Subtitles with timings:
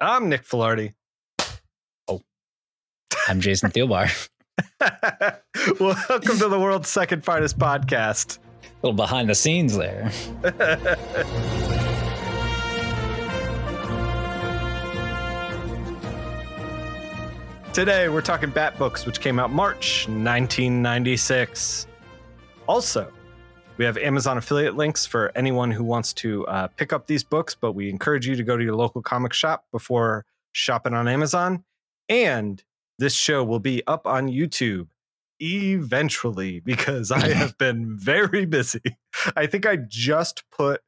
[0.00, 0.94] I'm Nick Filardi.
[2.08, 2.20] Oh,
[3.28, 4.28] I'm Jason Thielbar.
[5.80, 8.38] Welcome to the world's second finest podcast.
[8.38, 10.10] A little behind the scenes there.
[17.72, 21.86] Today we're talking Bat Books, which came out March 1996.
[22.68, 23.12] Also,
[23.76, 27.54] we have Amazon affiliate links for anyone who wants to uh, pick up these books,
[27.54, 31.64] but we encourage you to go to your local comic shop before shopping on Amazon.
[32.08, 32.62] And
[32.98, 34.88] this show will be up on YouTube
[35.40, 38.82] eventually because I have been very busy.
[39.36, 40.80] I think I just put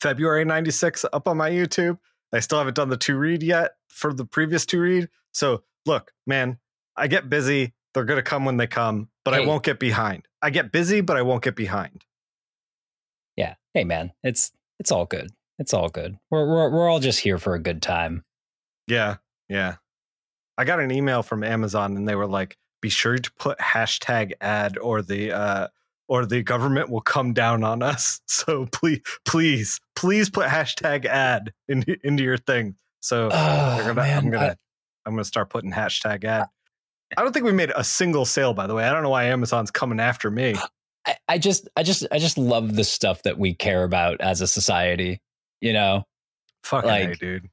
[0.00, 1.98] February 96 up on my YouTube.
[2.32, 5.08] I still haven't done the two read yet for the previous two read.
[5.32, 6.58] So, look, man,
[6.96, 7.74] I get busy.
[7.92, 9.42] They're going to come when they come, but hey.
[9.42, 10.22] I won't get behind.
[10.42, 12.04] I get busy, but I won't get behind.
[13.36, 13.54] Yeah.
[13.74, 15.30] Hey, man, it's it's all good.
[15.58, 16.18] It's all good.
[16.30, 18.24] We're we're we're all just here for a good time.
[18.86, 19.16] Yeah.
[19.48, 19.76] Yeah.
[20.56, 24.32] I got an email from Amazon and they were like, be sure to put hashtag
[24.40, 25.68] ad or the uh
[26.08, 28.20] or the government will come down on us.
[28.26, 32.76] So please, please, please put hashtag ad in, into your thing.
[33.00, 34.56] So oh, gonna, man, I'm gonna I,
[35.06, 36.48] I'm gonna start putting hashtag ad.
[37.16, 38.84] I don't think we made a single sale, by the way.
[38.84, 40.54] I don't know why Amazon's coming after me.
[41.06, 44.40] I, I just, I just, I just love the stuff that we care about as
[44.40, 45.20] a society.
[45.60, 46.04] You know,
[46.64, 47.48] fucking like, hey, dude.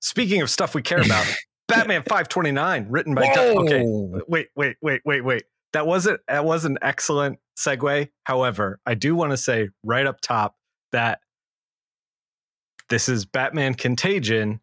[0.00, 1.26] Speaking of stuff we care about,
[1.68, 3.34] Batman 529, written by.
[3.34, 3.82] Doug, okay,
[4.28, 5.44] wait, wait, wait, wait, wait.
[5.72, 8.08] That wasn't that was an excellent segue.
[8.24, 10.56] However, I do want to say right up top
[10.92, 11.20] that
[12.88, 14.60] this is Batman Contagion.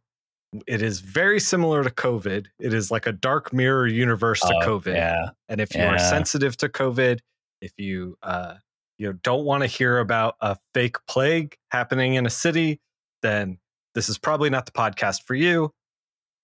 [0.67, 2.47] It is very similar to COVID.
[2.59, 4.95] It is like a dark mirror universe to oh, COVID.
[4.95, 5.29] Yeah.
[5.49, 5.95] And if you yeah.
[5.95, 7.19] are sensitive to COVID,
[7.61, 8.55] if you uh
[8.97, 12.79] you know don't want to hear about a fake plague happening in a city,
[13.21, 13.57] then
[13.95, 15.71] this is probably not the podcast for you.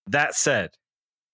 [0.08, 0.72] That said,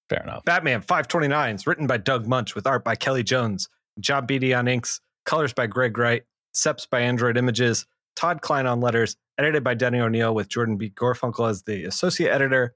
[0.10, 0.44] fair enough.
[0.46, 4.68] Batman 529 is written by Doug Moench with art by Kelley Jones, John Beatty on
[4.68, 9.74] inks, colors by Greg Wright, Seps by Android Images, Todd Klein on letters, edited by
[9.74, 10.90] Denny O'Neil with Jordan B.
[10.90, 12.76] Gorfinkel as the associate editor.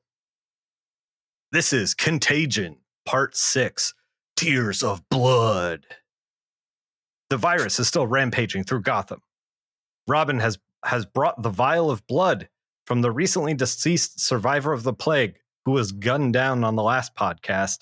[1.51, 3.93] This is Contagion, Part 6
[4.35, 5.85] Tears of Blood.
[7.29, 9.21] The virus is still rampaging through Gotham.
[10.07, 12.49] Robin has, has brought the vial of blood
[12.85, 17.15] from the recently deceased survivor of the plague who was gunned down on the last
[17.15, 17.79] podcast.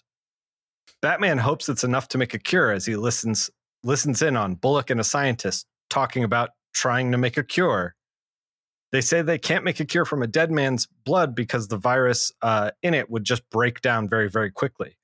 [1.02, 3.50] Batman hopes it's enough to make a cure as he listens
[3.84, 7.96] listens in on Bullock and a scientist talking about trying to make a cure.
[8.92, 12.32] They say they can't make a cure from a dead man's blood because the virus
[12.42, 14.98] uh, in it would just break down very, very quickly.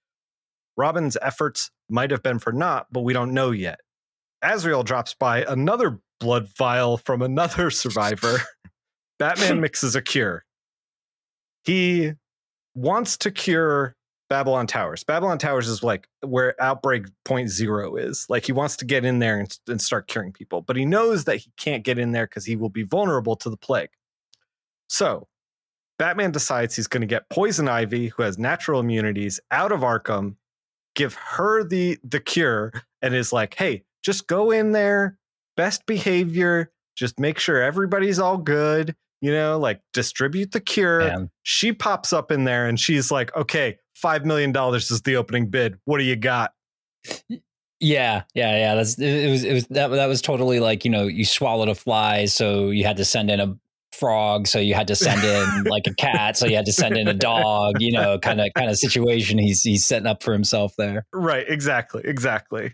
[0.77, 3.79] Robin's efforts might have been for naught, but we don't know yet.
[4.41, 8.39] Azrael drops by another blood vial from another survivor.
[9.19, 10.45] Batman mixes a cure.
[11.65, 12.13] He
[12.75, 13.95] wants to cure
[14.33, 15.03] Babylon Towers.
[15.03, 18.25] Babylon Towers is like where outbreak point zero is.
[18.29, 21.25] Like he wants to get in there and, and start curing people, but he knows
[21.25, 23.91] that he can't get in there because he will be vulnerable to the plague.
[24.89, 25.27] So
[25.99, 30.37] Batman decides he's going to get Poison Ivy, who has natural immunities, out of Arkham,
[30.95, 32.73] give her the the cure,
[33.03, 35.19] and is like, "Hey, just go in there,
[35.55, 40.99] best behavior, just make sure everybody's all good you know, like distribute the cure.
[41.43, 45.77] She pops up in there and she's like, okay, $5 million is the opening bid.
[45.85, 46.53] What do you got?
[47.79, 48.75] Yeah, yeah, yeah.
[48.75, 51.75] That's it was it was that that was totally like, you know, you swallowed a
[51.75, 53.57] fly, so you had to send in a
[53.91, 56.95] frog, so you had to send in like a cat, so you had to send
[56.95, 60.31] in a dog, you know, kind of kind of situation he's he's setting up for
[60.31, 61.05] himself there.
[61.11, 62.73] Right, exactly, exactly.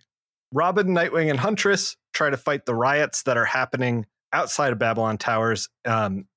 [0.51, 5.17] Robin, Nightwing, and Huntress try to fight the riots that are happening outside of Babylon
[5.17, 6.27] Towers um,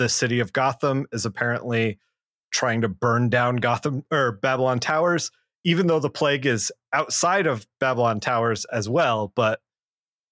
[0.00, 1.98] the city of Gotham is apparently
[2.52, 5.30] trying to burn down Gotham or Babylon Towers,
[5.64, 9.32] even though the plague is outside of Babylon Towers as well.
[9.34, 9.60] But,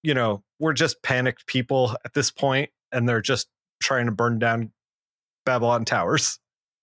[0.02, 3.48] you know, we're just panicked people at this point, and they're just
[3.82, 4.72] trying to burn down
[5.44, 6.38] Babylon Towers.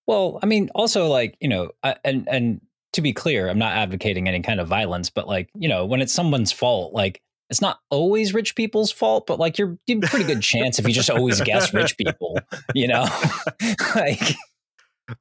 [0.06, 1.70] Well, I mean, also like, you know,
[2.04, 2.60] and, and,
[2.92, 6.00] to be clear, I'm not advocating any kind of violence, but like, you know, when
[6.00, 7.20] it's someone's fault, like
[7.50, 10.94] it's not always rich people's fault, but like you're, you pretty good chance if you
[10.94, 12.38] just always guess rich people,
[12.74, 13.06] you know?
[13.94, 14.34] like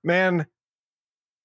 [0.03, 0.47] man,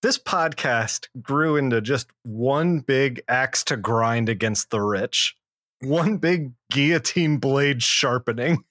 [0.03, 5.37] this podcast grew into just one big axe to grind against the rich.
[5.81, 8.65] One big guillotine blade sharpening.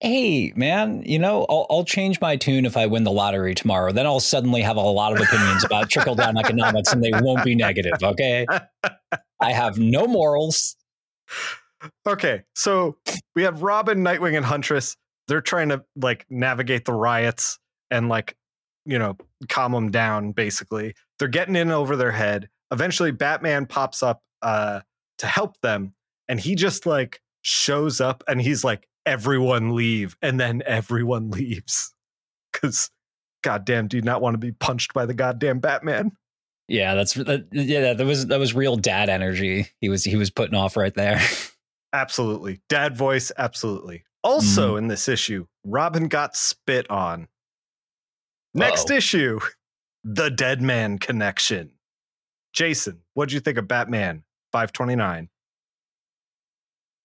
[0.00, 3.92] Hey, man, you know, I'll, I'll change my tune if I win the lottery tomorrow.
[3.92, 7.44] Then I'll suddenly have a lot of opinions about trickle down economics and they won't
[7.44, 8.02] be negative.
[8.02, 8.46] Okay.
[9.40, 10.76] I have no morals
[12.06, 12.96] okay, so
[13.34, 14.96] we have Robin, Nightwing, and Huntress.
[15.28, 17.58] They're trying to like navigate the riots
[17.90, 18.36] and like
[18.84, 19.16] you know,
[19.48, 20.32] calm them down.
[20.32, 22.48] Basically, they're getting in over their head.
[22.70, 24.80] Eventually, Batman pops up uh,
[25.18, 25.94] to help them,
[26.28, 31.92] and he just like shows up, and he's like, "Everyone leave," and then everyone leaves
[32.52, 32.90] because,
[33.42, 36.12] goddamn, do you not want to be punched by the goddamn Batman?
[36.68, 37.92] Yeah, that's that, yeah.
[37.92, 39.68] That was that was real dad energy.
[39.80, 41.20] He was he was putting off right there.
[41.92, 43.30] Absolutely, dad voice.
[43.36, 44.04] Absolutely.
[44.24, 44.78] Also, mm.
[44.78, 47.28] in this issue, Robin got spit on.
[48.54, 48.96] Next Uh-oh.
[48.96, 49.40] issue,
[50.04, 51.70] the Dead Man Connection.
[52.52, 55.28] Jason, what do you think of Batman 529?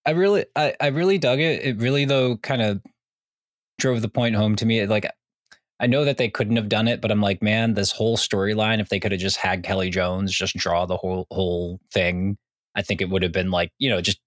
[0.06, 1.62] I really I, I really dug it.
[1.62, 2.82] It really though kind of
[3.78, 4.86] drove the point home to me.
[4.86, 5.10] Like
[5.80, 8.80] I know that they couldn't have done it, but I'm like, man, this whole storyline,
[8.80, 12.36] if they could have just had Kelley Jones just draw the whole whole thing,
[12.74, 14.18] I think it would have been like, you know, just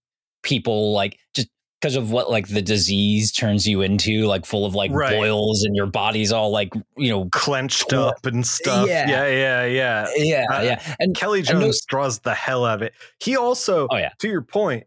[0.43, 1.49] people like just
[1.81, 5.17] because of what like the disease turns you into, like full of like right.
[5.17, 8.87] boils and your body's all like you know clenched cl- up and stuff.
[8.87, 10.45] Yeah, yeah, yeah, yeah, yeah.
[10.51, 10.95] Uh, yeah.
[10.99, 12.93] And Kelley Jones and draws the hell out of it.
[13.19, 14.85] He also, oh yeah, to your point,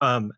[0.00, 0.32] um,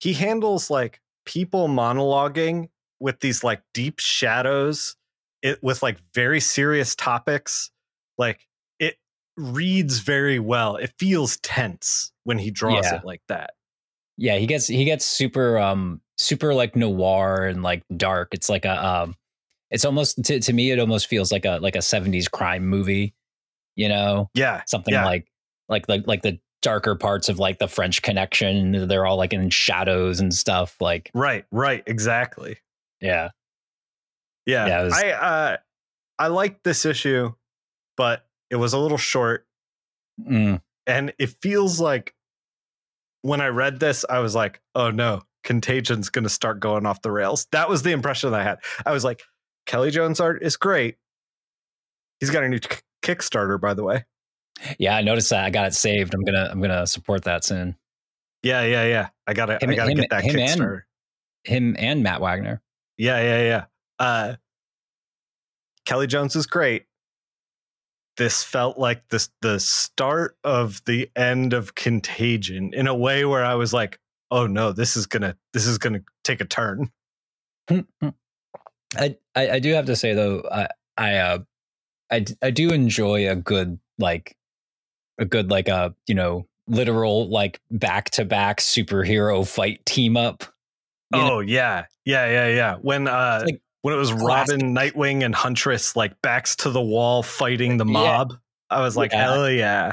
[0.00, 2.68] he handles like people monologuing
[2.98, 4.96] with these like deep shadows,
[5.42, 7.70] it with like very serious topics.
[8.18, 8.46] Like
[8.78, 8.96] it
[9.38, 10.76] reads very well.
[10.76, 12.96] It feels tense when he draws yeah.
[12.96, 13.52] it like that.
[14.20, 18.28] Yeah, he gets he gets super um super like noir and like dark.
[18.32, 19.16] It's like a um
[19.70, 23.14] it's almost to, to me it almost feels like a like a 70s crime movie,
[23.76, 24.28] you know?
[24.34, 24.60] Yeah.
[24.66, 25.06] Something yeah.
[25.06, 25.26] like
[25.70, 28.88] like like like the darker parts of like the French connection.
[28.88, 30.76] They're all like in shadows and stuff.
[30.82, 32.58] Like Right, right, exactly.
[33.00, 33.30] Yeah.
[34.44, 34.66] Yeah.
[34.66, 35.56] yeah was, I uh
[36.18, 37.32] I liked this issue,
[37.96, 39.46] but it was a little short.
[40.20, 40.60] Mm.
[40.86, 42.14] And it feels like
[43.22, 47.02] when I read this, I was like, oh no, Contagion's going to start going off
[47.02, 47.46] the rails.
[47.52, 48.58] That was the impression I had.
[48.84, 49.22] I was like,
[49.66, 50.96] Kelley Jones art is great.
[52.18, 52.60] He's got a new
[53.02, 54.04] Kickstarter, by the way.
[54.78, 55.44] Yeah, I noticed that.
[55.44, 56.12] I got it saved.
[56.12, 57.76] I'm gonna I'm gonna support that soon.
[58.42, 59.08] Yeah, yeah, yeah.
[59.26, 60.82] I gotta him, I gotta him, get that him Kickstarter.
[61.46, 62.60] And, him and Matt Wagner.
[62.98, 63.64] Yeah, yeah, yeah.
[63.98, 64.34] Uh,
[65.86, 66.84] Kelley Jones is great
[68.16, 73.44] this felt like this the start of the end of Contagion in a way where
[73.44, 73.98] I was like,
[74.30, 76.90] oh no, this is gonna this is gonna take a turn.
[78.96, 81.38] I, I, I do have to say though, I I uh
[82.10, 84.36] I I do enjoy a good like
[85.18, 90.16] a good like a uh, you know literal like back to back superhero fight team
[90.16, 90.44] up.
[91.12, 91.40] Oh know?
[91.40, 92.76] yeah, yeah, yeah, yeah.
[92.80, 97.22] When uh like, when it was Robin, Nightwing, and Huntress like backs to the wall
[97.22, 98.32] fighting the mob.
[98.32, 98.36] Yeah.
[98.70, 99.22] I was like, yeah.
[99.22, 99.92] hell yeah.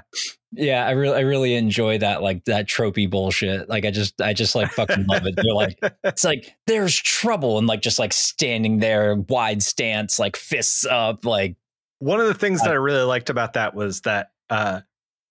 [0.54, 3.68] Yeah, I really I really enjoy that like that tropey bullshit.
[3.68, 5.36] Like I just I just like fucking love it.
[5.36, 10.38] They're like it's like there's trouble and like just like standing there wide stance like
[10.38, 11.58] fists up like
[12.00, 14.82] one of the things uh, that I really liked about that was that uh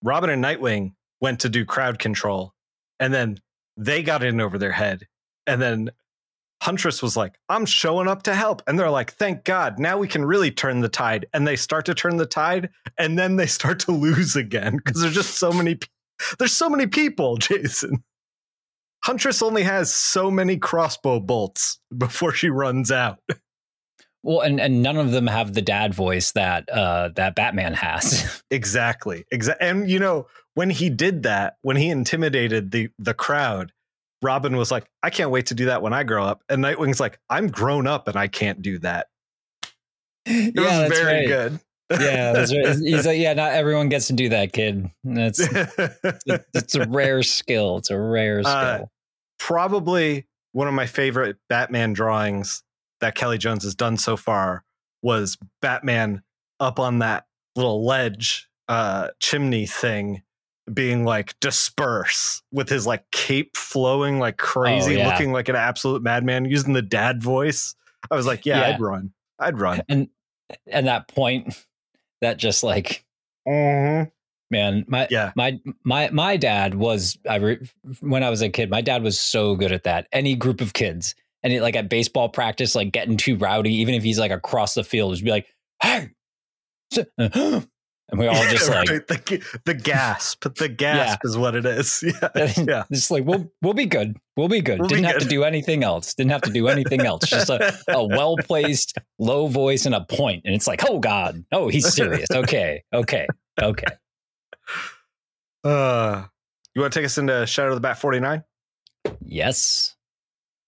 [0.03, 0.93] Robin and Nightwing
[1.23, 2.53] went to do crowd control
[3.01, 3.39] and then
[3.79, 5.07] they got in over their head
[5.47, 5.91] and then
[6.63, 8.63] Huntress was like, I'm showing up to help.
[8.67, 11.27] And they're like, thank God, now we can really turn the tide.
[11.33, 15.01] And they start to turn the tide and then they start to lose again because
[15.01, 15.79] there's just so many,
[16.39, 18.03] there's so many people, Jason.
[19.05, 23.21] Huntress only has so many crossbow bolts before she runs out.
[24.27, 28.43] Well, and, and none of them have the dad voice that uh, that Batman has.
[28.51, 29.25] exactly.
[29.31, 29.69] Exactly.
[29.69, 33.71] And you know, when he did that, when he intimidated the the crowd,
[34.27, 36.43] Robin was like, I can't wait to do that when I grow up.
[36.49, 39.07] And Nightwing's like, I'm grown up and I can't do that.
[40.27, 41.27] It yeah, was very right.
[41.29, 41.61] good.
[42.01, 42.77] yeah, that's right.
[42.77, 44.91] He's like, yeah, not everyone gets to do that, kid.
[45.05, 47.77] That's it's, it's a rare skill.
[47.77, 48.85] It's a rare uh, skill.
[48.85, 48.87] Uh,
[49.39, 52.65] probably one of my favorite Batman drawings
[53.01, 54.65] that Kelley Jones has done so far
[55.03, 56.23] was Batman
[56.59, 60.23] up on that little ledge uh, chimney thing
[60.73, 65.09] being like disperse with his like cape flowing like crazy, oh, yeah.
[65.11, 67.75] looking like an absolute madman, using the dad voice.
[68.11, 69.13] I was like, yeah, yeah, I'd run.
[69.39, 69.83] I'd run.
[69.89, 70.09] And
[70.67, 71.67] and that point
[72.21, 73.05] that just like
[73.47, 74.09] mm-hmm.
[74.51, 75.33] man, my yeah.
[75.37, 77.69] my my my dad was I re,
[78.01, 80.09] when I was a kid, my dad was so good at that.
[80.13, 81.15] Any group of kids.
[81.43, 84.75] And it, like at baseball practice, like getting too rowdy, even if he's like across
[84.75, 85.47] the field, just be like,
[85.81, 86.11] "Hey,
[88.09, 89.07] and we all just like right.
[89.07, 91.29] the, the gasp the gasp yeah.
[91.29, 92.05] is what it is.
[92.35, 92.85] Yeah yeah.
[92.93, 94.17] just like we'll we'll be good.
[94.37, 94.81] We'll be good.
[94.81, 95.25] We'll didn't be have good.
[95.25, 96.15] to do anything else.
[96.15, 97.27] Didn't have to do anything else.
[97.27, 100.43] Just a, a well placed low voice and a point.
[100.45, 101.45] And it's like oh god.
[101.53, 102.31] Oh he's serious.
[102.31, 102.83] Okay.
[102.93, 103.27] Okay.
[103.61, 103.87] Okay.
[105.65, 106.25] Uh
[106.75, 108.45] you want to take us into shadow of the bat 49
[109.25, 109.95] yes.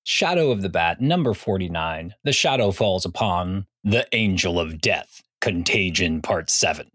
[0.05, 2.15] Shadow of the Bat, number 49.
[2.25, 6.87] The shadow falls upon The Angel of Death, Contagion Part 7.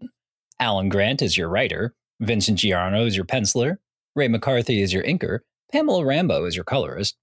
[0.64, 1.94] Alan Grant is your writer.
[2.20, 3.76] Vincent Giarrano is your penciler.
[4.16, 5.40] Ray McCarthy is your inker.
[5.70, 7.18] Pamela Rambo is your colorist.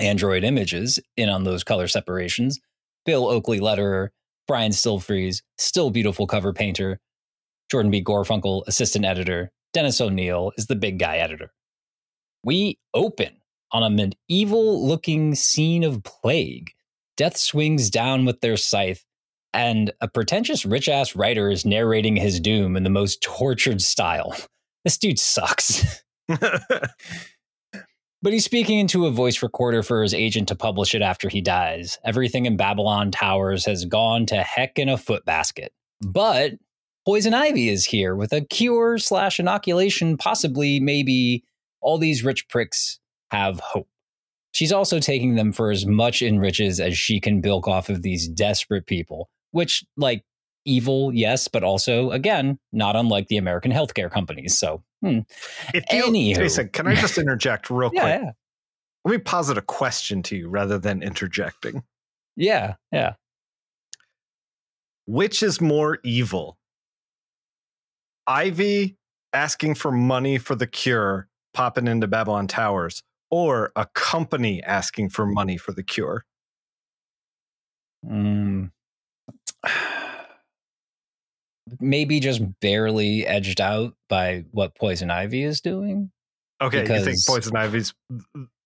[0.00, 2.58] Android Images, in on those color separations.
[3.04, 4.08] Bill Oakley letterer.
[4.48, 6.98] Brian Stelfreeze, still beautiful cover painter.
[7.70, 8.02] Jordan B.
[8.02, 9.52] Gorfinkel, assistant editor.
[9.72, 11.52] Dennis O'Neil is the big guy editor.
[12.42, 16.72] We open on a medieval looking scene of plague.
[17.16, 19.04] Death swings down with their scythe,
[19.56, 24.36] and a pretentious rich ass writer is narrating his doom in the most tortured style.
[24.84, 26.04] This dude sucks.
[26.28, 26.92] but
[28.22, 31.98] he's speaking into a voice recorder for his agent to publish it after he dies.
[32.04, 35.72] Everything in Babylon Towers has gone to heck in a footbasket.
[36.02, 36.52] But
[37.04, 41.42] Poison Ivy is here with a cure slash inoculation, possibly, maybe
[41.80, 43.00] all these rich pricks
[43.32, 43.88] have hope.
[44.52, 48.02] She's also taking them for as much in riches as she can bilk off of
[48.02, 50.22] these desperate people, which, like,
[50.66, 54.58] evil, yes, but also, again, not unlike the American healthcare companies.
[54.58, 55.20] So, hmm.
[55.72, 56.34] If you.
[56.34, 58.20] Jason, can I just interject real yeah, quick?
[58.22, 58.30] yeah,
[59.06, 61.82] Let me posit a question to you rather than interjecting.
[62.36, 63.14] yeah, yeah.
[65.06, 66.58] Which is more evil?
[68.26, 68.98] Ivy
[69.32, 75.24] asking for money for the cure, popping into Babylon Towers, or a company asking for
[75.24, 76.26] money for the cure?
[78.04, 78.70] Mm.
[81.80, 86.10] Maybe just barely edged out by what Poison Ivy is doing.
[86.60, 87.92] Okay, you think Because- Poison Ivy's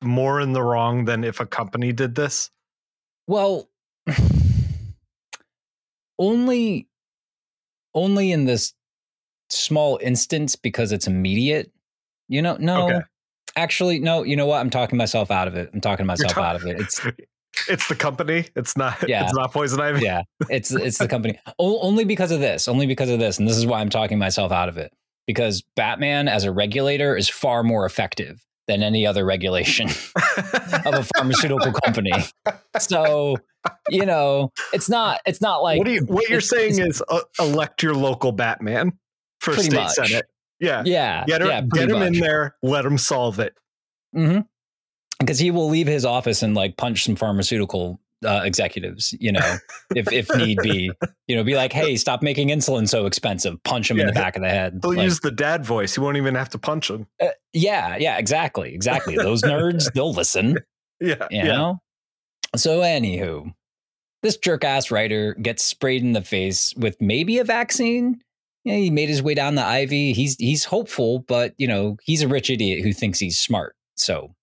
[0.03, 2.51] more in the wrong than if a company did this?
[3.27, 3.69] Well,
[6.19, 6.89] only
[7.95, 8.75] only in this
[9.49, 11.73] small instance because it's immediate.
[12.29, 12.89] You know, no.
[12.89, 13.01] Okay.
[13.57, 14.61] Actually, no, you know what?
[14.61, 15.71] I'm talking myself out of it.
[15.75, 16.81] I'm talking myself ta- out of it.
[16.81, 17.01] It's
[17.69, 18.47] It's the company.
[18.57, 19.09] It's not.
[19.09, 19.25] Yeah.
[19.25, 20.05] It's not Poison Ivy.
[20.05, 21.39] yeah, it's it's the company.
[21.59, 22.69] O- only because of this.
[22.69, 24.93] Only because of this, and this is why I'm talking myself out of it.
[25.27, 29.89] Because Batman as a regulator is far more effective than any other regulation
[30.85, 32.13] of a pharmaceutical company.
[32.79, 33.37] So,
[33.89, 36.03] you know, it's not it's not like what you?
[36.07, 38.93] What you're saying is uh, elect your local Batman
[39.41, 39.93] for state much.
[39.95, 40.27] senate.
[40.59, 42.55] Yeah, yeah, get, her, yeah, get him in there.
[42.63, 43.55] Let him solve it.
[44.13, 44.41] hmm
[45.21, 49.57] Because he will leave his office and like punch some pharmaceutical uh, executives, you know,
[49.95, 50.91] if if need be,
[51.27, 53.63] you know, be like, hey, stop making insulin so expensive.
[53.65, 54.81] Punch him in the back of the head.
[54.83, 55.95] He'll Like, use the dad voice.
[55.95, 57.07] He won't even have to punch him.
[57.23, 59.17] uh, yeah, yeah, exactly, exactly.
[59.17, 60.59] Those nerds, they'll listen.
[61.01, 61.45] Yeah, you yeah.
[61.45, 61.81] know?
[62.57, 63.55] So, anywho,
[64.23, 68.21] this jerk ass writer gets sprayed in the face with maybe a vaccine.
[68.65, 70.13] Yeah, he made his way down the ivy.
[70.13, 73.75] He's he's hopeful, but you know, he's a rich idiot who thinks he's smart.
[73.97, 74.35] So,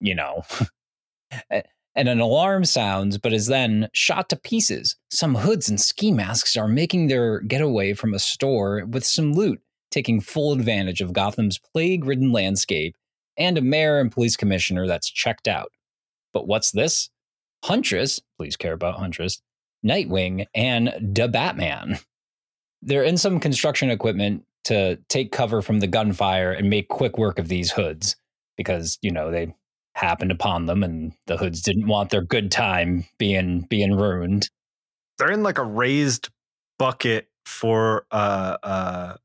[0.00, 0.42] you know.
[1.50, 4.96] and an alarm sounds, but is then shot to pieces.
[5.10, 9.60] Some hoods and ski masks are making their getaway from a store with some loot,
[9.90, 12.96] taking full advantage of Gotham's plague ridden landscape
[13.36, 15.72] and a mayor and police commissioner that's checked out.
[16.32, 17.08] But what's this?
[17.64, 19.42] Huntress, please care about Huntress,
[19.84, 21.98] Nightwing, and the Batman.
[22.82, 27.38] They're in some construction equipment to take cover from the gunfire and make quick work
[27.38, 28.16] of these hoods
[28.56, 29.54] because, you know, they
[30.00, 34.48] happened upon them and the hoods didn't want their good time being being ruined.
[35.18, 36.28] They're in like a raised
[36.78, 39.16] bucket for uh uh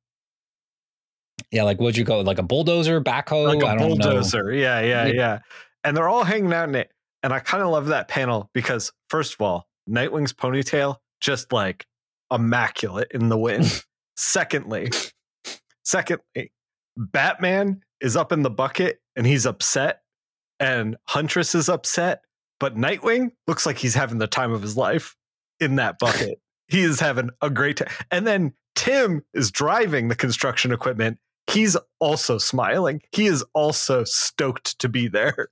[1.52, 3.46] Yeah, like what'd you go like a bulldozer, backhoe?
[3.56, 4.06] like I a don't know.
[4.06, 4.52] bulldozer.
[4.54, 5.14] Yeah, yeah, Yeah.
[5.14, 5.40] yeah.
[5.84, 6.92] And they're all hanging out in it.
[7.24, 11.86] And I kind of love that panel because first of all, Nightwing's ponytail just like
[12.32, 13.84] immaculate in the wind.
[14.18, 14.92] secondly,
[15.84, 16.52] secondly,
[16.98, 20.02] Batman is up in the bucket and he's upset,
[20.60, 22.22] and Huntress is upset,
[22.60, 25.16] but Nightwing looks like he's having the time of his life
[25.60, 26.40] in that bucket.
[26.68, 27.90] he is having a great time.
[28.12, 31.18] And then Tim is driving the construction equipment.
[31.48, 33.02] He's also smiling.
[33.12, 35.50] He is also stoked to be there.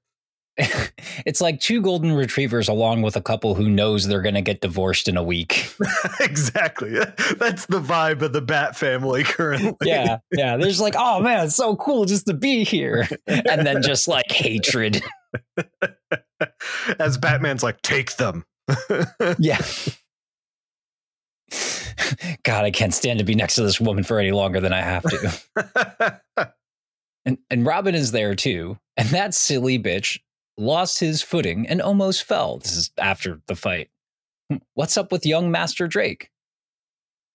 [1.26, 4.62] it's like two golden retrievers along with a couple who knows they're going to get
[4.62, 5.74] divorced in a week.
[6.20, 6.92] exactly.
[7.38, 9.74] That's the vibe of the Bat family currently.
[9.82, 10.58] yeah, yeah.
[10.58, 14.32] There's like, oh man, it's so cool just to be here, and then just like
[14.32, 15.02] hatred.
[17.00, 18.46] As Batman's like, take them.
[19.40, 19.62] Yeah.
[22.44, 24.82] God, I can't stand to be next to this woman for any longer than I
[24.82, 26.22] have to.
[27.26, 28.78] And and Robin is there too.
[28.98, 30.20] And that silly bitch
[30.58, 32.60] lost his footing and almost fell.
[32.60, 33.90] This is after the fight.
[34.50, 36.30] Hmm, what's up with young Master Drake?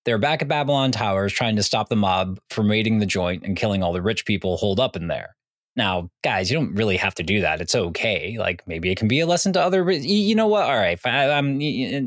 [0.04, 3.56] They're back at Babylon Towers trying to stop the mob from raiding the joint and
[3.56, 5.36] killing all the rich people holed up in there.
[5.76, 7.60] Now, guys, you don't really have to do that.
[7.60, 8.36] It's okay.
[8.38, 9.88] Like maybe it can be a lesson to other.
[9.90, 10.64] You know what?
[10.64, 10.98] All right.
[11.04, 11.60] I'm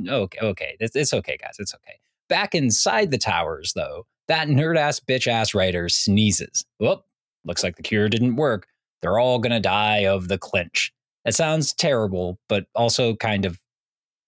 [0.10, 0.40] okay.
[0.42, 1.56] Okay, it's, it's okay, guys.
[1.58, 2.00] It's okay.
[2.28, 6.66] Back inside the towers, though, that nerd ass bitch ass writer sneezes.
[6.80, 7.04] Whoop!
[7.46, 8.68] Looks like the cure didn't work.
[9.02, 10.92] They're all gonna die of the clinch.
[11.26, 13.60] It sounds terrible, but also kind of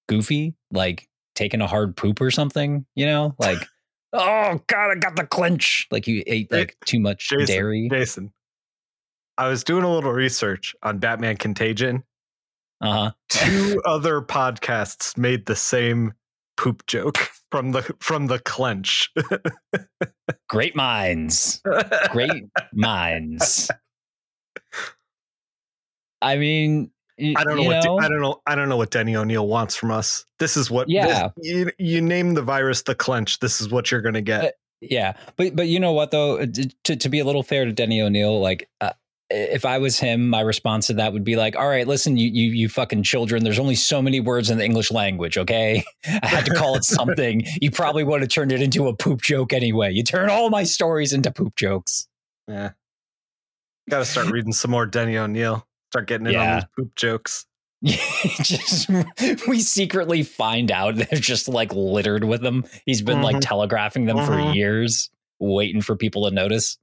[0.07, 2.85] goofy, like taking a hard poop or something.
[2.95, 3.59] You know, like.
[4.13, 5.87] oh god, I got the clinch.
[5.91, 7.87] Like you ate like too much Jason, dairy.
[7.89, 8.31] Jason,
[9.37, 12.03] I was doing a little research on Batman Contagion.
[12.81, 13.11] Uh huh.
[13.29, 16.13] Two other podcasts made the same
[16.57, 17.17] poop joke
[17.51, 19.11] from the from the clench.
[20.49, 21.61] Great minds.
[22.11, 23.71] Great minds.
[26.23, 27.99] I mean, I don't know, what know?
[27.99, 30.25] I don't know I don't know what Denny O'Neil wants from us.
[30.39, 31.29] This is what yeah.
[31.37, 33.39] This, you, you name the virus the clench.
[33.39, 34.43] This is what you're going to get.
[34.43, 34.51] Uh,
[34.81, 35.13] yeah.
[35.35, 38.39] But but you know what though to to be a little fair to Denny O'Neil,
[38.41, 38.93] like uh,
[39.29, 42.29] if I was him, my response to that would be like, "All right, listen, you
[42.29, 43.43] you you fucking children.
[43.43, 45.37] There's only so many words in the English language.
[45.37, 47.43] Okay, I had to call it something.
[47.61, 49.91] you probably would have turned it into a poop joke anyway.
[49.91, 52.07] You turn all my stories into poop jokes.
[52.47, 52.71] Yeah,
[53.89, 55.67] got to start reading some more Denny O'Neil.
[55.93, 56.53] Start getting in yeah.
[56.53, 57.45] on these poop jokes.
[57.83, 58.89] just
[59.47, 62.65] we secretly find out they're just like littered with them.
[62.87, 63.25] He's been mm-hmm.
[63.25, 64.25] like telegraphing them mm-hmm.
[64.25, 66.79] for years, waiting for people to notice.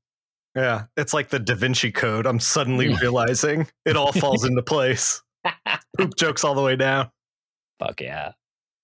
[0.55, 2.25] Yeah, it's like the Da Vinci Code.
[2.25, 5.21] I'm suddenly realizing it all falls into place.
[5.99, 7.11] Poop jokes all the way down.
[7.81, 8.35] Fuck yeah.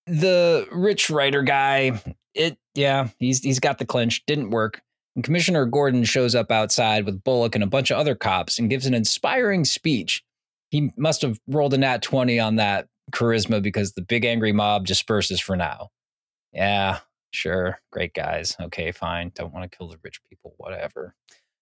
[0.08, 2.02] The rich writer guy,
[2.34, 4.26] it yeah, he's he's got the clinch.
[4.26, 4.82] Didn't work.
[5.16, 8.70] And Commissioner Gordon shows up outside with Bullock and a bunch of other cops and
[8.70, 10.22] gives an inspiring speech.
[10.70, 14.86] He must have rolled a nat 20 on that charisma because the big angry mob
[14.86, 15.88] disperses for now.
[16.52, 16.98] Yeah,
[17.30, 17.78] sure.
[17.90, 18.56] Great guys.
[18.60, 19.32] Okay, fine.
[19.34, 20.54] Don't want to kill the rich people.
[20.58, 21.14] Whatever.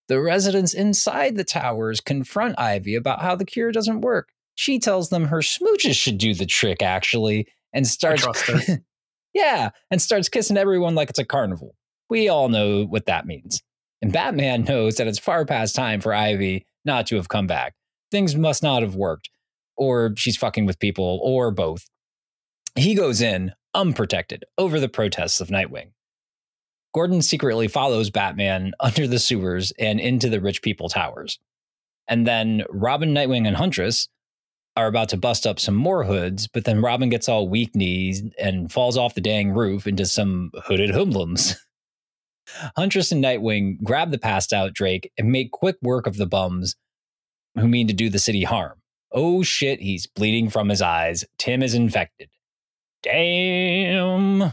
[0.09, 4.31] The residents inside the towers confront Ivy about how the cure doesn't work.
[4.57, 8.27] She tells them her smooches should do the trick, actually, and starts.
[9.35, 11.75] yeah, and starts kissing everyone like it's a carnival.
[12.15, 13.61] We all know what that means.
[14.01, 17.75] And Batman knows that it's far past time for Ivy not to have come back.
[18.13, 19.31] Things must not have worked,
[19.77, 21.89] or she's fucking with people, or both.
[22.77, 25.91] He goes in, unprotected, over the protests of Nightwing.
[26.95, 31.41] Gordon secretly follows Batman under the sewers and into the rich people towers.
[32.07, 34.09] And then Robin, Nightwing, and Huntress
[34.77, 38.23] are about to bust up some more hoods, but then Robin gets all weak knees
[38.39, 41.57] and falls off the dang roof into some hooded hoodlums.
[42.77, 46.77] Huntress and Nightwing grab the passed out Drake and make quick work of the bums
[47.55, 48.81] who mean to do the city harm.
[49.13, 51.25] Oh shit, he's bleeding from his eyes.
[51.39, 52.29] Tim is infected.
[53.03, 54.53] Damn.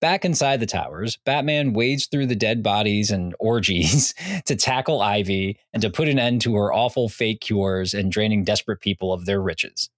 [0.00, 4.14] Back inside the towers, Batman wades through the dead bodies and orgies
[4.44, 8.44] to tackle Ivy and to put an end to her awful fake cures and draining
[8.44, 9.88] desperate people of their riches.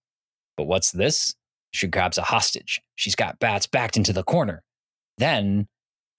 [0.57, 1.35] But what's this?
[1.73, 2.81] She grabs a hostage.
[2.95, 4.62] She's got Bats backed into the corner.
[5.19, 5.66] Then,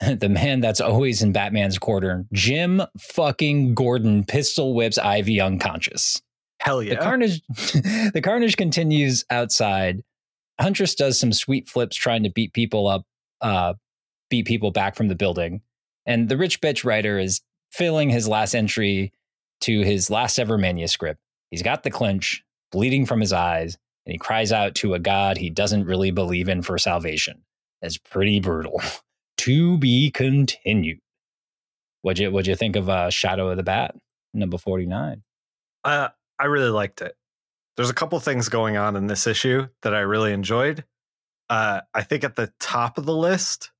[0.20, 6.22] the man that's always in Batman's corner, Jim fucking Gordon, pistol whips Ivy unconscious.
[6.60, 6.94] Hell yeah.
[6.94, 7.42] The carnage,
[8.12, 10.02] the carnage continues outside.
[10.60, 13.04] Huntress does some sweet flips trying to beat people up
[13.40, 13.74] uh,
[14.30, 15.62] beat people back from the building.
[16.06, 19.12] And the rich bitch writer is filling his last entry
[19.60, 21.20] to his last ever manuscript.
[21.50, 25.36] He's got the clinch, bleeding from his eyes, and he cries out to a god
[25.36, 27.42] he doesn't really believe in for salvation.
[27.82, 28.80] It's pretty brutal.
[29.38, 31.00] to be continued.
[32.02, 33.96] What'd you What'd you think of uh, Shadow of the Bat,
[34.32, 35.22] number forty nine?
[35.84, 37.14] Uh, I really liked it.
[37.76, 40.84] There's a couple things going on in this issue that I really enjoyed
[41.50, 43.70] uh, I think at the top of the list.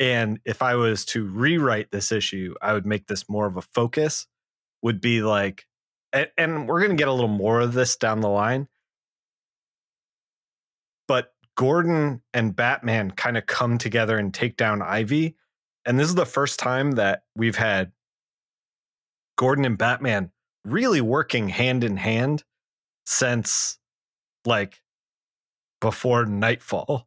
[0.00, 3.62] And if I was to rewrite this issue, I would make this more of a
[3.62, 4.26] focus.
[4.82, 5.66] Would be like,
[6.12, 8.68] and, and we're going to get a little more of this down the line.
[11.56, 15.36] Gordon and Batman kind of come together and take down Ivy.
[15.84, 17.92] And this is the first time that we've had
[19.36, 20.30] Gordon and Batman
[20.64, 22.44] really working hand in hand
[23.06, 23.78] since
[24.44, 24.82] like
[25.80, 27.06] before Nightfall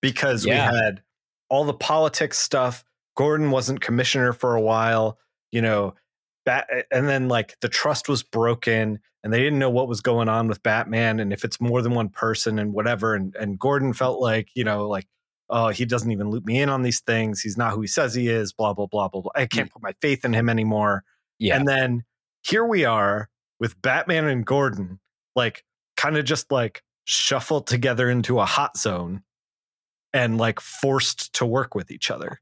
[0.00, 0.70] because yeah.
[0.70, 1.02] we had
[1.48, 2.84] all the politics stuff.
[3.16, 5.18] Gordon wasn't commissioner for a while,
[5.50, 5.94] you know,
[6.44, 10.28] Bat- and then like the trust was broken and they didn't know what was going
[10.28, 13.14] on with Batman and if it's more than one person and whatever.
[13.14, 15.06] And, and Gordon felt like, you know, like,
[15.50, 17.40] oh, he doesn't even loop me in on these things.
[17.40, 19.30] He's not who he says he is, blah, blah, blah, blah, blah.
[19.34, 19.72] I can't mm.
[19.72, 21.04] put my faith in him anymore.
[21.38, 21.56] Yeah.
[21.56, 22.04] And then
[22.42, 23.28] here we are
[23.60, 24.98] with Batman and Gordon,
[25.36, 25.64] like
[25.96, 29.22] kind of just like shuffled together into a hot zone
[30.12, 32.40] and like forced to work with each other.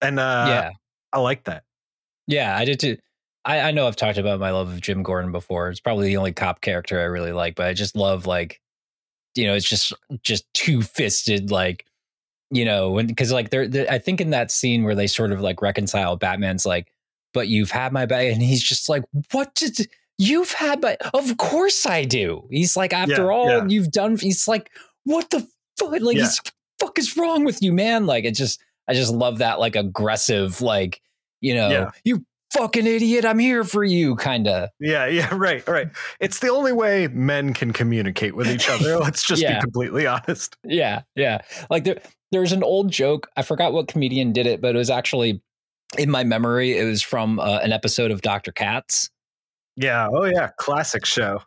[0.00, 0.70] And uh yeah,
[1.12, 1.64] I like that.
[2.26, 2.96] Yeah, I did too.
[3.44, 5.68] I, I know I've talked about my love of Jim Gordon before.
[5.68, 8.60] It's probably the only cop character I really like, but I just love like,
[9.34, 11.84] you know, it's just just two fisted like,
[12.50, 15.32] you know, when because like they're, they're I think in that scene where they sort
[15.32, 16.90] of like reconcile, Batman's like,
[17.34, 20.96] but you've had my back, and he's just like, what did you've had my?
[21.12, 22.46] Of course I do.
[22.50, 23.66] He's like, after Yeah, all yeah.
[23.68, 24.70] you've done, he's like,
[25.02, 25.40] what the
[25.78, 26.00] fuck?
[26.00, 26.22] Like, Yeah.
[26.22, 26.40] he's
[26.80, 28.06] fuck is wrong with you, man?
[28.06, 31.00] Like, it just, I just love that like aggressive, like,
[31.44, 31.90] you know, Yeah.
[32.04, 34.70] you fucking idiot, I'm here for you, kind of.
[34.80, 35.88] Yeah, yeah, right, right.
[36.20, 38.98] It's the only way men can communicate with each other.
[39.00, 39.56] Let's just Yeah.
[39.56, 40.56] be completely honest.
[40.64, 41.38] Yeah, yeah.
[41.70, 42.00] Like there,
[42.32, 43.28] there's an old joke.
[43.36, 45.42] I forgot what comedian did it, but it was actually
[45.98, 46.76] in my memory.
[46.78, 48.52] It was from uh, an episode of Dr.
[48.52, 49.10] Katz,
[49.76, 50.08] Yeah.
[50.12, 50.50] Oh yeah.
[50.58, 51.42] Classic show.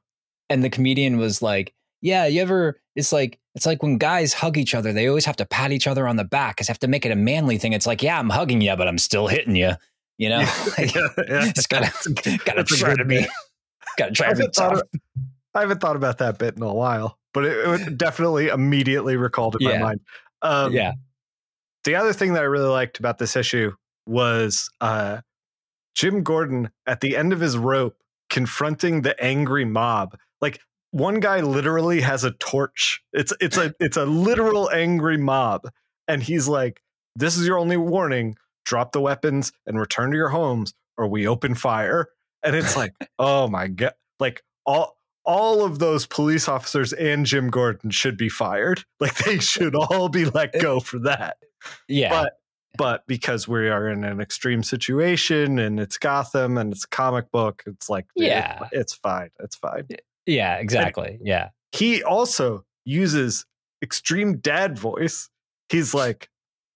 [0.50, 2.80] and the comedian was like, "Yeah, you ever?
[2.96, 5.88] It's like it's like when guys hug each other, they always have to pat each
[5.88, 7.74] other on the back because have to make it a manly thing.
[7.74, 9.72] It's like, yeah, I'm hugging you, but I'm still hitting you.
[10.18, 10.40] You know,
[10.78, 11.52] Like, yeah, yeah.
[11.52, 13.30] just gotta That's a good- gotta that's try to be, bit.
[13.98, 14.74] gotta try to be tough.
[14.74, 14.84] of,
[15.54, 19.58] I haven't thought about that bit in a while, but it, it definitely immediately recalled
[19.60, 19.78] in Yeah.
[19.80, 20.00] my mind.
[20.44, 20.94] Um, yeah,
[21.84, 23.74] The other thing that I really liked about this issue
[24.06, 25.22] was uh,
[25.96, 27.98] Jim Gordon at the end of his rope
[28.30, 30.16] confronting the angry mob.
[30.42, 30.60] Like
[30.92, 33.02] one guy literally has a torch.
[33.14, 35.70] It's it's a it's a literal angry mob,
[36.08, 36.82] and he's like,
[37.16, 41.28] "This is your only warning: drop the weapons and return to your homes, or we
[41.28, 42.08] open fire."
[42.44, 44.96] And it's like, oh my god, like all.
[45.30, 48.86] All of those police officers and Jim Gordon should be fired.
[49.02, 51.36] Like they should all be let go for that
[51.88, 52.34] yeah, but
[52.78, 57.32] but because we are in an extreme situation and it's Gotham and it's a comic
[57.32, 58.70] book, it's like Yeah.
[58.72, 59.88] it's fine, it's fine.
[60.28, 61.18] Yeah, exactly.
[61.24, 63.46] Yeah, He also uses
[63.82, 65.30] extreme dad voice.
[65.70, 66.30] He's like,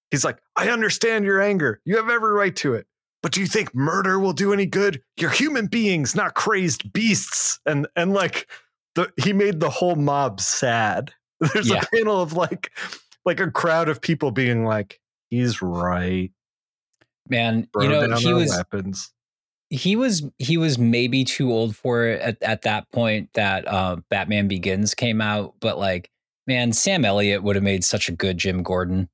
[0.10, 1.80] he's like, I understand your anger.
[1.86, 2.88] You have every right to it.
[3.24, 5.02] But do you think murder will do any good?
[5.18, 7.60] You're human beings, not crazed beasts.
[7.68, 8.50] And and like
[8.96, 11.14] the he made the whole mob sad.
[11.40, 11.82] There's Yeah.
[11.84, 12.72] a panel of like
[13.24, 16.32] like a crowd of people being like, he's right.
[17.30, 17.68] man.
[17.72, 19.12] Burn you know, he was weapons.
[19.72, 23.96] He was he was maybe too old for it at, at that point that uh,
[24.10, 26.12] Batman Begins came out, but like,
[26.46, 29.08] man, Sam Elliott would have made such a good Jim Gordon.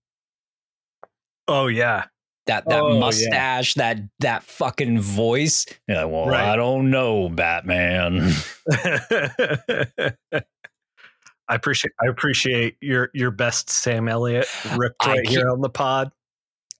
[1.47, 2.05] Oh yeah.
[2.47, 2.99] That that Oh, yeah.
[2.99, 5.65] mustache, that that fucking voice.
[5.87, 6.49] You're well, Right.
[6.49, 8.31] I don't know, Batman.
[11.49, 15.69] I appreciate I appreciate your your best Sam Elliott ripped I right here on the
[15.69, 16.11] pod.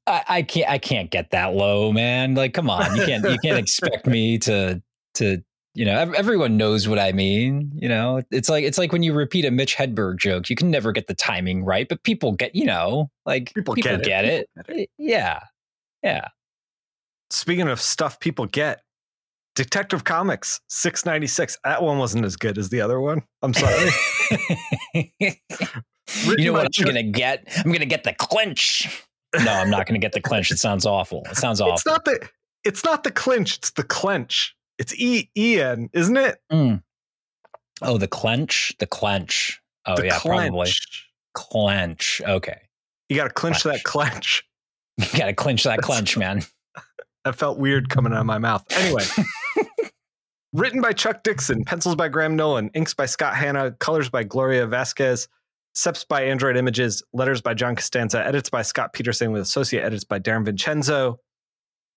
[0.08, 2.34] I, I can't I can't get that low, man.
[2.36, 4.82] Like, come on, you can't you can't expect me to
[5.16, 5.44] to
[5.74, 7.72] you know everyone knows what I mean.
[7.76, 10.72] You know, it's like it's like when you repeat a Mitch Hedberg joke, you can
[10.72, 14.06] never get the timing right, but people get you know like People get it.
[14.06, 14.50] get it.
[14.56, 15.40] People get Yeah,
[16.02, 16.28] yeah.
[17.30, 18.82] Speaking of stuff people get,
[19.58, 21.58] Detective Comics 696.
[21.64, 23.24] That one wasn't as good as the other one.
[23.42, 23.90] I'm sorry.
[24.94, 27.44] you know what I'm gonna get?
[27.58, 29.04] I'm gonna get the clinch.
[29.36, 30.52] No, I'm not gonna get the clinch.
[30.52, 31.24] It sounds awful.
[31.30, 31.74] It sounds awful.
[31.74, 32.30] It's not the
[32.64, 34.56] it's not the clinch, it's the clench.
[34.78, 36.38] It's E E N, isn't it?
[36.52, 36.84] Mm.
[37.82, 38.74] Oh, the clench.
[38.80, 39.62] The clench.
[39.86, 40.50] Oh the yeah, clench.
[40.50, 40.72] probably
[41.34, 42.22] clench.
[42.26, 42.58] Okay.
[43.10, 44.44] You gotta clinch that Clench.
[44.98, 46.42] You gotta clinch that clench, man.
[47.26, 48.64] That felt weird coming out of my mouth.
[48.72, 49.04] Anyway.
[50.54, 54.66] Written by Chuck Dixon, pencils by Graham Nolan, inks by Scott Hanna, colors by Gloria
[54.66, 55.28] Vasquez,
[55.78, 60.04] seps by Android Images, letters by John Costanza, edits by Scott Peterson with associate edits
[60.04, 61.20] by Darren Vincenzo.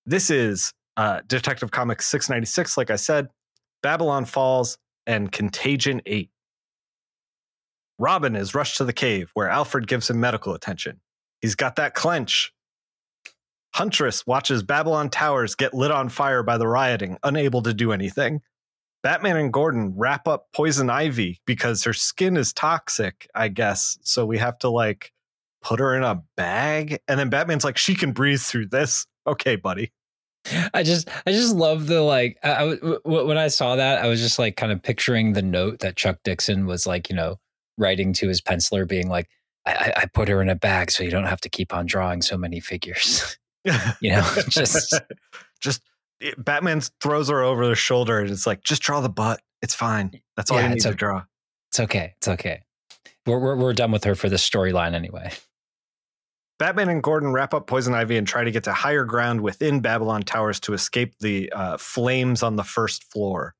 [0.05, 3.29] This is uh, Detective Comics 696, like I said,
[3.81, 6.29] Babylon Falls, and Contagion 8.
[7.97, 11.01] Robin is rushed to the cave where Alfred gives him medical attention.
[11.39, 12.53] He's got that clench.
[13.73, 18.41] Huntress watches Babylon Towers get lit on fire by the rioting, unable to do anything.
[19.03, 23.97] Batman and Gordon wrap up Poison Ivy because her skin is toxic, I guess.
[24.03, 25.11] So we have to like
[25.63, 26.99] put her in a bag.
[27.07, 29.05] And then Batman's like, she can breathe through this.
[29.25, 29.91] Okay, buddy.
[30.73, 32.37] I just, I just love the like.
[32.43, 35.33] I, I w- w- when I saw that, I was just like kind of picturing
[35.33, 37.39] the note that Chuck Dixon was like, you know,
[37.77, 39.29] writing to his penciler, being like,
[39.67, 41.85] I, I- I put her in a bag so you don't have to keep on
[41.85, 43.37] drawing so many figures.
[44.01, 44.99] you know, just
[45.61, 45.81] just
[46.21, 49.41] it- Batman throws her over the shoulder and it's like, just draw the butt.
[49.61, 50.11] It's fine.
[50.35, 50.97] That's all Yeah, you need it's to okay.
[50.97, 51.23] draw.
[51.69, 52.13] it's okay.
[52.17, 52.61] It's okay.
[53.25, 55.31] We're we're, we're done with her for this storyline anyway.
[56.59, 59.79] Batman and Gordon wrap up Poison Ivy and try to get to higher ground within
[59.79, 63.55] Babylon Towers to escape the uh, flames on the first floor.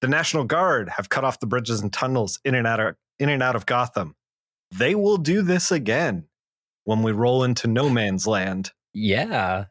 [0.00, 3.28] The National Guard have cut off the bridges and tunnels in and out of in
[3.28, 4.16] and out of Gotham.
[4.72, 6.26] They will do this again
[6.84, 8.72] when we roll into No Man's Land.
[8.92, 9.66] Yeah.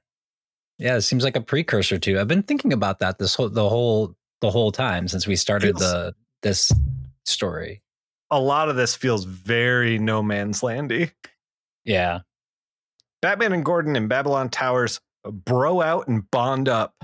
[0.77, 2.19] Yeah, it seems like a precursor to.
[2.19, 5.77] I've been thinking about that this whole the whole the whole time since we started
[5.77, 6.71] Feels- the this
[7.25, 7.81] story.
[8.31, 11.11] A lot of this feels very no man's landy.
[11.85, 12.21] Yeah.
[13.21, 16.95] Batman and Gordon in Babylon Towers bro out and bond up.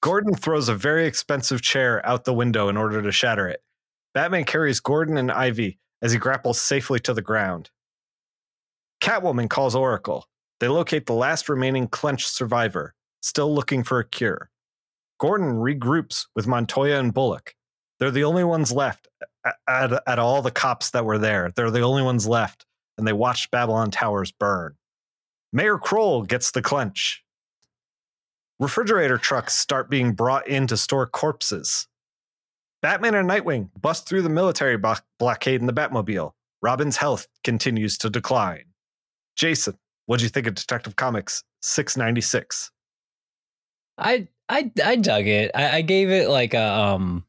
[0.00, 3.60] Gordon throws a very expensive chair out the window in order to shatter it.
[4.12, 7.70] Batman carries Gordon and Ivy as he grapples safely to the ground.
[9.02, 10.26] Catwoman calls Oracle.
[10.60, 14.50] They locate the last remaining clenched survivor, still looking for a cure.
[15.18, 17.54] Gordon regroups with Montoya and Bullock.
[17.98, 19.08] They're the only ones left
[19.44, 21.52] at, at, at all the cops that were there.
[21.54, 22.66] They're the only ones left,
[22.98, 24.74] and they watched Babylon Towers burn.
[25.52, 27.24] Mayor Kroll gets the clench.
[28.58, 31.86] Refrigerator trucks start being brought in to store corpses.
[32.82, 34.76] Batman and Nightwing bust through the military
[35.18, 36.32] blockade in the Batmobile.
[36.60, 38.64] Robin's health continues to decline.
[39.36, 42.70] Jason, what'd you think of Detective Comics 696?
[43.98, 45.50] I I I dug it.
[45.54, 47.24] I, I gave it like a um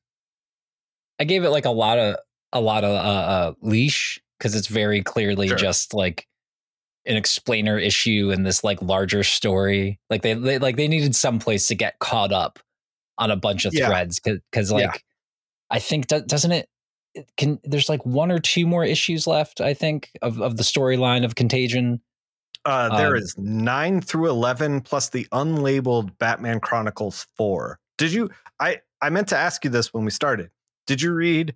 [1.19, 2.15] I gave it like a lot of
[2.53, 5.57] a lot of uh, uh leash because it's very clearly Sure.
[5.57, 6.27] just like
[7.05, 9.99] an explainer issue in this like larger story.
[10.09, 12.59] Like they, they like they needed some place to get caught up
[13.17, 13.87] on a bunch of Yeah.
[13.87, 14.93] threads because like Yeah.
[15.69, 16.67] I think doesn't it
[17.13, 20.63] it can there's like one or two more issues left I think of of the
[20.63, 22.01] storyline of Contagion.
[22.65, 27.79] Uh, there Um, is 9 through 11 plus the unlabeled Batman Chronicles 4.
[27.97, 30.49] Did you I I meant to ask you this when we started.
[30.87, 31.55] Did you read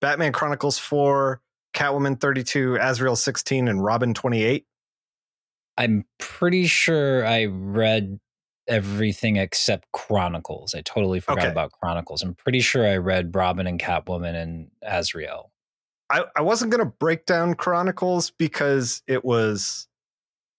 [0.00, 1.40] Batman Chronicles 4,
[1.74, 4.66] Catwoman 32, Azrael 16 and Robin 28?
[5.76, 8.18] I'm pretty sure I read
[8.66, 10.74] everything except Chronicles.
[10.74, 11.48] I totally forgot Okay.
[11.48, 12.22] about Chronicles.
[12.22, 15.52] I'm pretty sure I read Robin and Catwoman and Azrael.
[16.10, 19.87] I, I wasn't going to break down Chronicles because it was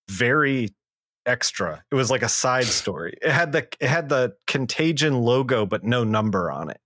[0.10, 0.69] very
[1.26, 1.84] extra.
[1.91, 3.15] It was like a side story.
[3.22, 6.80] It had the it had the Contagion logo but no number on it.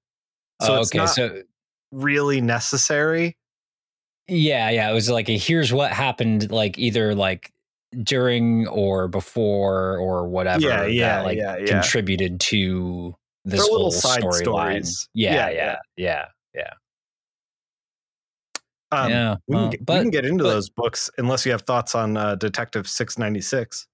[0.61, 1.41] So Oh, it's okay, not so
[1.91, 3.37] really necessary.
[4.27, 7.51] yeah, yeah, it was like a here's what happened, like either like
[8.03, 10.61] during or before or whatever.
[10.61, 11.65] Yeah, yeah, that, like yeah, yeah.
[11.65, 14.35] contributed to this They're little whole side storyline.
[14.85, 15.09] stories.
[15.13, 16.73] Yeah, Yeah, yeah, yeah,
[18.93, 19.35] Um, yeah.
[19.47, 22.15] we, can get, we can get into but- those books unless you have thoughts on
[22.17, 23.87] uh, Detective 696.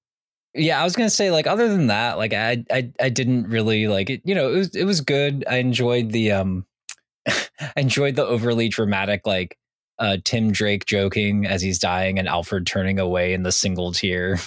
[0.55, 3.87] yeah i was gonna say like other than that like i i, I didn't really
[3.87, 6.65] like it you know it was it was good i enjoyed the um
[7.27, 7.37] i
[7.77, 9.57] enjoyed the overly dramatic like
[9.99, 14.39] uh tim drake joking as he's dying and alfred turning away in the single tear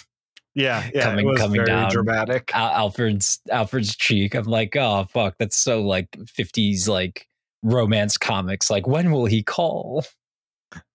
[0.55, 1.91] Yeah, yeah, Coming- coming very down.
[1.91, 2.51] dramatic.
[2.53, 7.29] Al- alfred's alfred's cheek i'm like oh fuck that's so like 50s like
[7.63, 10.05] romance comics like when will he call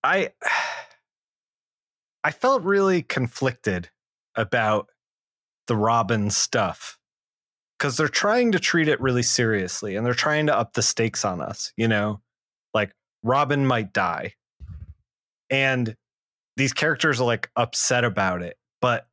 [0.04, 0.32] I
[2.24, 3.90] I felt really conflicted
[4.36, 4.90] about
[5.68, 6.98] the Robin stuff
[7.78, 11.24] because they're trying to treat it really seriously and they're trying to up the stakes
[11.24, 12.22] on us, you know?
[12.74, 12.92] Like
[13.24, 14.34] Robin might die.
[15.50, 15.96] And
[16.58, 19.06] these characters are like upset about it, but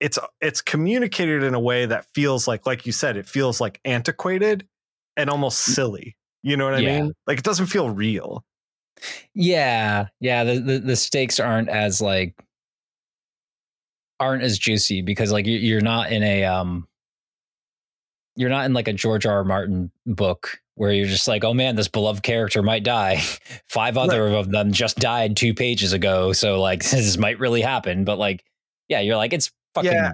[0.00, 3.80] it's it's communicated in a way that feels like like you said, it feels like
[3.84, 4.66] antiquated
[5.16, 6.16] and almost silly.
[6.42, 7.00] You know what I Yeah.
[7.00, 7.12] mean?
[7.26, 8.44] Like it doesn't feel real.
[9.34, 10.44] Yeah, yeah.
[10.44, 12.34] The, the the stakes aren't as like
[14.18, 16.86] aren't as juicy because like you- you're not in a um
[18.36, 19.38] you're not in like a George R.
[19.38, 19.44] R.
[19.44, 23.16] Martin book where you're just like, oh man, this beloved character might die.
[23.68, 28.04] Five other of them just died two pages ago, so like this might really happen.
[28.04, 28.44] But like,
[28.88, 30.12] yeah, you're like it's fucking Yeah.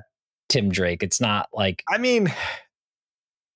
[0.48, 1.02] Tim Drake.
[1.02, 2.32] It's not like I mean,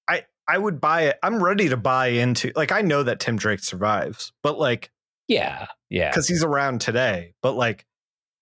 [0.08, 1.18] I I would buy it.
[1.22, 4.90] I'm ready to buy into like I know that Tim Drake survives, but like
[5.30, 7.34] yeah, yeah, because he's around today.
[7.40, 7.86] But like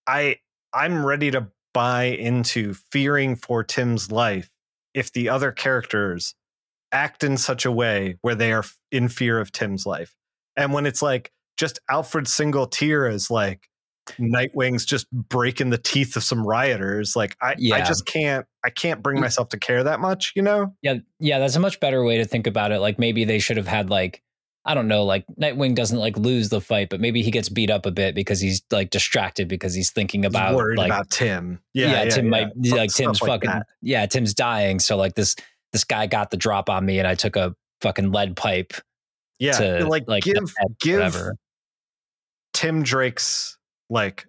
[0.07, 0.37] I
[0.73, 4.51] I'm ready to buy into fearing for Tim's life
[4.95, 6.35] if the other characters
[6.91, 10.15] act in such a way where they are in fear of Tim's life.
[10.57, 13.69] And when it's like just Alfred single tear is like
[14.19, 17.15] Nightwing's just breaking the teeth of some rioters.
[17.15, 19.23] Like I, I just can't I can't bring mm.
[19.23, 20.75] myself to care that much, you know?
[20.81, 22.81] Yeah, yeah, that's a much better way to think about it.
[22.81, 24.23] Like maybe they should have had like
[24.69, 27.71] I don't know, like Nightwing doesn't like lose the fight, but maybe he gets beat
[27.71, 31.09] up a bit because he's like distracted because he's thinking He's about worried like about
[31.11, 31.59] Tim.
[31.73, 32.31] yeah, Yeah, yeah, Tim yeah.
[32.31, 33.67] might like Tim's like fucking that.
[33.81, 34.79] yeah, Tim's dying.
[34.79, 35.35] So like this
[35.73, 38.75] this guy got the drop on me and I took a fucking lead pipe
[39.39, 40.37] Yeah, to like, like give
[40.81, 41.35] give whatever.
[42.53, 43.57] Tim Drake's
[43.91, 44.27] like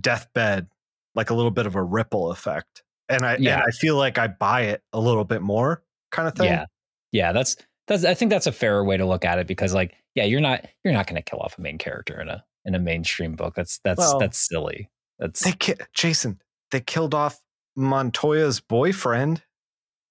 [0.00, 0.68] deathbed
[1.14, 2.82] like a little bit of a ripple effect.
[3.08, 3.54] And I Yeah.
[3.54, 6.46] and I feel like I buy it a little bit more kind of thing.
[6.46, 6.66] Yeah.
[7.12, 9.94] Yeah, that's that's I think that's a fairer way to look at it because like
[10.14, 12.74] yeah, you're not you're not going to kill off a main character in a in
[12.74, 13.54] a mainstream book.
[13.54, 14.90] That's that's Well, that's silly.
[15.18, 17.40] That's They ki- Jason, they killed off
[17.78, 19.42] Montoya's boyfriend.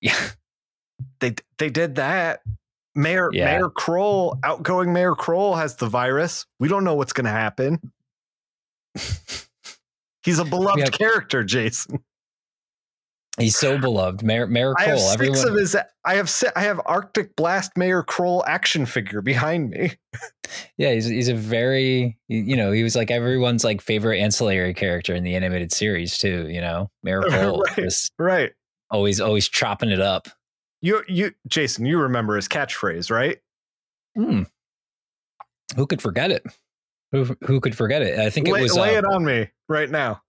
[0.02, 0.18] Yeah.
[1.20, 2.42] They they did that.
[2.96, 3.46] Mayor Yeah.
[3.46, 6.46] Mayor Kroll, outgoing Mayor Kroll has the virus.
[6.60, 7.92] We don't know what's going to happen.
[10.24, 10.90] He's a beloved Yeah.
[10.90, 12.04] character, Jason.
[13.38, 14.24] He's so beloved.
[14.24, 15.00] Mayor Mayor I have Kroll.
[15.10, 15.48] six Everyone.
[15.50, 15.76] of his.
[16.06, 19.92] I have I have Arctic Blast Mayor Kroll action figure behind me.
[20.78, 25.14] yeah, he's he's a very you know he was like everyone's like favorite ancillary character
[25.14, 26.48] in the animated series too.
[26.50, 28.10] You know, Mayor Kroll Right.
[28.18, 28.52] Right.
[28.90, 30.30] always always chopping it up.
[30.82, 33.40] You you Jason, you remember his catchphrase, right?
[34.16, 34.44] Hmm.
[35.76, 36.44] Who could forget it?
[37.12, 38.18] Who who could forget it?
[38.18, 38.76] I think it lay, was.
[38.76, 40.22] lay uh, it on me right now.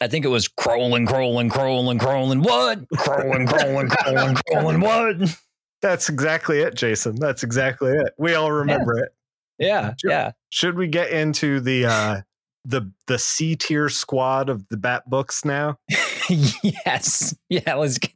[0.00, 2.42] I think it was crawling, crawling, crawling, crawling.
[2.42, 2.88] What?
[2.96, 4.80] Crawling, crawling, crawling, crawling.
[4.80, 5.38] What?
[5.82, 7.16] That's exactly it, Jason.
[7.16, 8.12] That's exactly it.
[8.18, 9.10] We all remember it.
[9.58, 10.10] Yeah, Sure.
[10.10, 10.32] yeah.
[10.50, 12.20] Should we get into the uh
[12.64, 15.78] the the C tier squad of the Bat books now?
[16.28, 17.36] yes.
[17.48, 17.74] Yeah.
[17.74, 18.10] Let's get,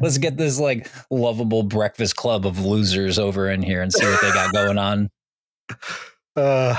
[0.00, 4.20] let's get this like lovable breakfast club of losers over in here and see what
[4.20, 5.08] they got going on.
[6.36, 6.76] Uh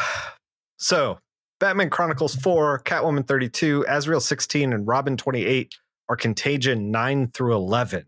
[0.78, 1.20] so
[1.62, 5.71] Batman Chronicles 4, Catwoman 32, Azrael 16, and Robin 28
[6.10, 8.04] are Contagion 9 through 11.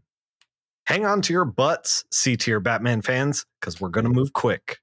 [0.88, 4.80] Hang on to your butts, C tier Batman fans, because we're going to move quick.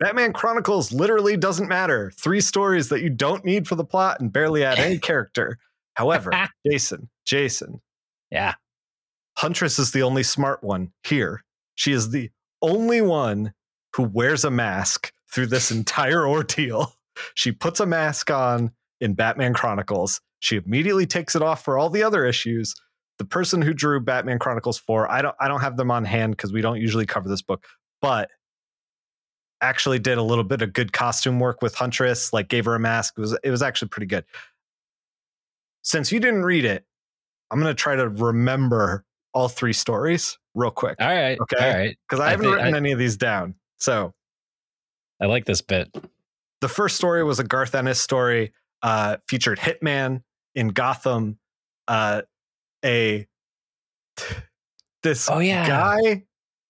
[0.00, 2.10] Batman Chronicles literally doesn't matter.
[2.18, 5.58] Three stories that you don't need for the plot and barely add any character.
[5.92, 6.32] However,
[6.66, 7.82] Jason, Jason,
[8.30, 8.54] Yeah.
[9.36, 11.44] Huntress is the only smart one here.
[11.74, 12.30] She is the
[12.62, 13.52] only one
[13.94, 16.94] who wears a mask through this entire ordeal.
[17.34, 20.20] She puts a mask on in Batman Chronicles.
[20.40, 22.74] She immediately takes it off for all the other issues.
[23.18, 26.36] The person who drew Batman Chronicles 4, I don't I don't have them on hand
[26.36, 27.64] because we don't usually cover this book,
[28.02, 28.30] but
[29.60, 32.80] actually did a little bit of good costume work with Huntress, like gave her a
[32.80, 33.14] mask.
[33.16, 34.24] It was it was actually pretty good.
[35.82, 36.84] Since you didn't read it,
[37.50, 41.38] I'm gonna try to remember all three stories real quick All right.
[41.40, 41.56] Okay.
[41.68, 41.98] All right.
[42.08, 43.54] because I I haven't written I- any of these down.
[43.78, 44.12] So
[45.20, 45.94] I like this bit.
[46.60, 50.22] The first story was a Garth Ennis story, uh, featured Hitman
[50.54, 51.38] in Gotham,
[51.88, 52.22] uh,
[52.84, 53.26] a
[55.02, 55.66] this Oh yeah.
[55.66, 56.24] guy,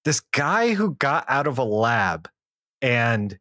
[0.04, 2.28] this guy who got out of a lab
[2.82, 3.38] and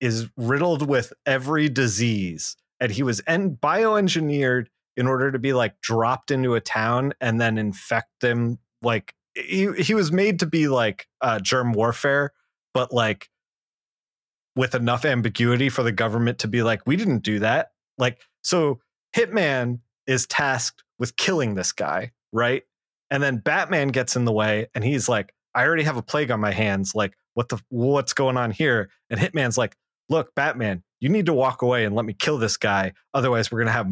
[0.00, 5.80] is riddled with every disease, and he was en- bioengineered in order to be like
[5.80, 8.58] dropped into a town and then infect them.
[8.82, 12.32] Like he he was made to be like uh, germ warfare,
[12.74, 13.28] but like
[14.58, 17.70] with enough ambiguity for the government to be like, we didn't do that.
[17.96, 18.80] Like, so
[19.16, 22.64] Hitman is tasked with killing this guy, right?
[23.08, 26.32] And then Batman gets in the way and he's like, I already have a plague
[26.32, 26.92] on my hands.
[26.92, 28.90] Like, what the what's going on here?
[29.08, 29.76] And Hitman's like,
[30.08, 32.94] look, Batman, you need to walk away and let me kill this guy.
[33.14, 33.88] Otherwise, we're gonna have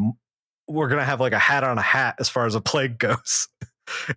[0.66, 3.46] we're gonna have like a hat on a hat as far as a plague goes.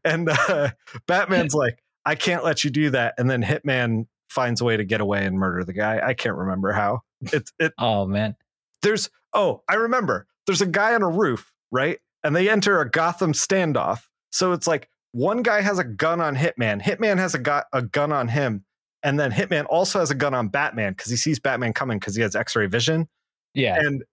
[0.04, 0.72] and uh,
[1.06, 3.14] Batman's like, I can't let you do that.
[3.20, 6.00] And then Hitman finds a way to get away and murder the guy.
[6.04, 7.02] I can't remember how.
[7.22, 8.36] It's it Oh man.
[8.82, 10.28] there's oh, I remember.
[10.48, 12.00] There's a guy on a roof, right?
[12.24, 14.02] And they enter a Gotham standoff.
[14.32, 16.82] So it's like one guy has a gun on Hitman.
[16.82, 18.66] Hitman has a, gu- a gun on him.
[19.04, 22.16] And then Hitman also has a gun on Batman because he sees Batman coming because
[22.16, 23.08] he has x ray vision.
[23.54, 23.78] Yeah.
[23.80, 24.04] And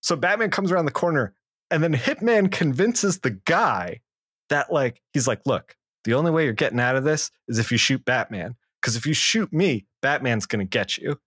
[0.00, 1.34] so Batman comes around the corner
[1.70, 4.00] and then Hitman convinces the guy
[4.48, 7.70] that, like, he's like, look, the only way you're getting out of this is if
[7.70, 8.56] you shoot Batman.
[8.80, 11.18] Because if you shoot me, Batman's going to get you.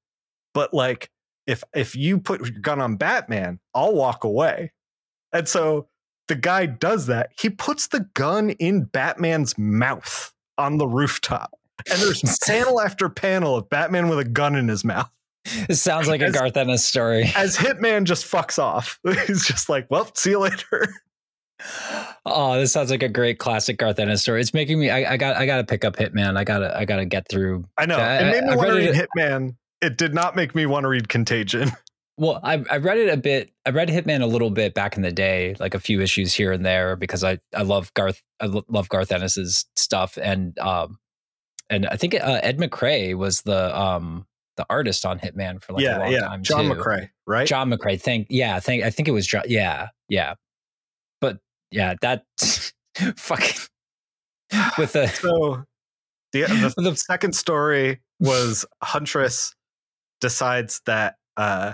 [0.54, 1.10] But, like,
[1.48, 4.72] if if you put your gun on Batman, I'll walk away.
[5.32, 5.88] And so
[6.28, 7.32] the guy does that.
[7.38, 11.52] He puts the gun in Batman's mouth on the rooftop.
[11.92, 15.10] And there's panel after panel of Batman with a gun in his mouth
[15.46, 17.32] It sounds like a Garth Ennis story.
[17.36, 19.00] as Hitman just fucks off.
[19.28, 20.94] He's just like, well, see you later.
[22.26, 24.41] Oh, this sounds like a great classic Garth Ennis story.
[24.41, 24.89] It's making me.
[24.89, 25.36] I, I got.
[25.36, 26.38] I got to pick up Hitman.
[26.38, 26.78] I gotta.
[26.78, 27.65] I gotta get through.
[27.78, 27.97] I know.
[27.97, 29.56] Yeah, it made me want to read it- Hitman.
[29.82, 31.71] It did not make me want to read Contagion.
[32.15, 33.52] Well, I I read it a bit.
[33.65, 36.52] I read Hitman a little bit back in the day, like a few issues here
[36.52, 38.21] and there, because I I love Garth.
[38.39, 40.99] I lo- love Garth Ennis's stuff, and um,
[41.71, 45.86] and I think uh, Ed McCrea was the um the artist on Hitman for like
[45.86, 46.20] a long yeah.
[46.20, 46.76] time John too.
[46.76, 47.47] McCrea, right?
[47.47, 47.99] John McCrea.
[47.99, 49.43] Think yeah, I think I think it was John.
[49.47, 50.36] Yeah, yeah.
[51.74, 52.24] Yeah, that
[53.17, 53.55] fucking
[54.78, 55.63] with the so
[56.32, 59.53] the, the the second story was Huntress
[60.21, 61.74] decides that uh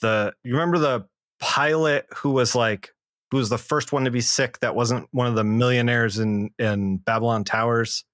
[0.00, 1.06] the you remember the
[1.40, 2.90] pilot who was like
[3.30, 6.50] who was the first one to be sick that wasn't one of the millionaires in
[6.58, 8.04] in Babylon Towers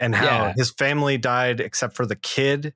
[0.00, 0.52] and how Yeah.
[0.56, 2.74] his family died except for the kid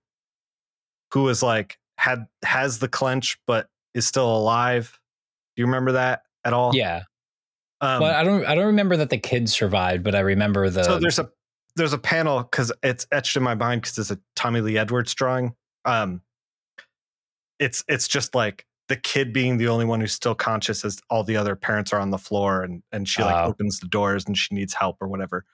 [1.12, 4.98] who was like had has the clench but is still alive.
[5.56, 6.74] Do you remember that at all?
[6.74, 7.04] yeah.
[7.85, 10.85] Um, but I don't I don't remember that the kids survived, but I remember the
[10.85, 11.30] so there's a
[11.76, 15.14] there's a panel because it's etched in my mind because it's a Tommy Lee Edwards
[15.14, 15.55] drawing.
[15.85, 16.22] Um,
[17.59, 21.24] it's it's just like the kid being the only one who's still conscious as all
[21.24, 23.49] the other parents are on the floor and and she like Oh.
[23.49, 25.45] opens the doors and she needs help or whatever.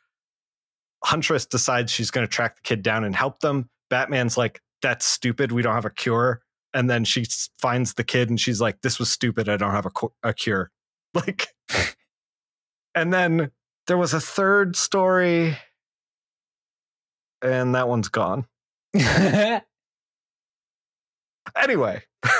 [1.04, 3.70] Huntress decides she's going to track the kid down and help them.
[3.88, 5.52] Batman's like, "That's stupid.
[5.52, 6.42] We don't have a cure."
[6.74, 7.24] And then she
[7.58, 9.48] finds the kid and she's like, "This was stupid.
[9.48, 10.70] I don't have a, cu- a cure."
[11.12, 11.48] Like,
[12.94, 13.50] and then
[13.86, 15.56] there was a third story,
[17.42, 18.46] and that one's gone.
[21.56, 22.02] Anyway,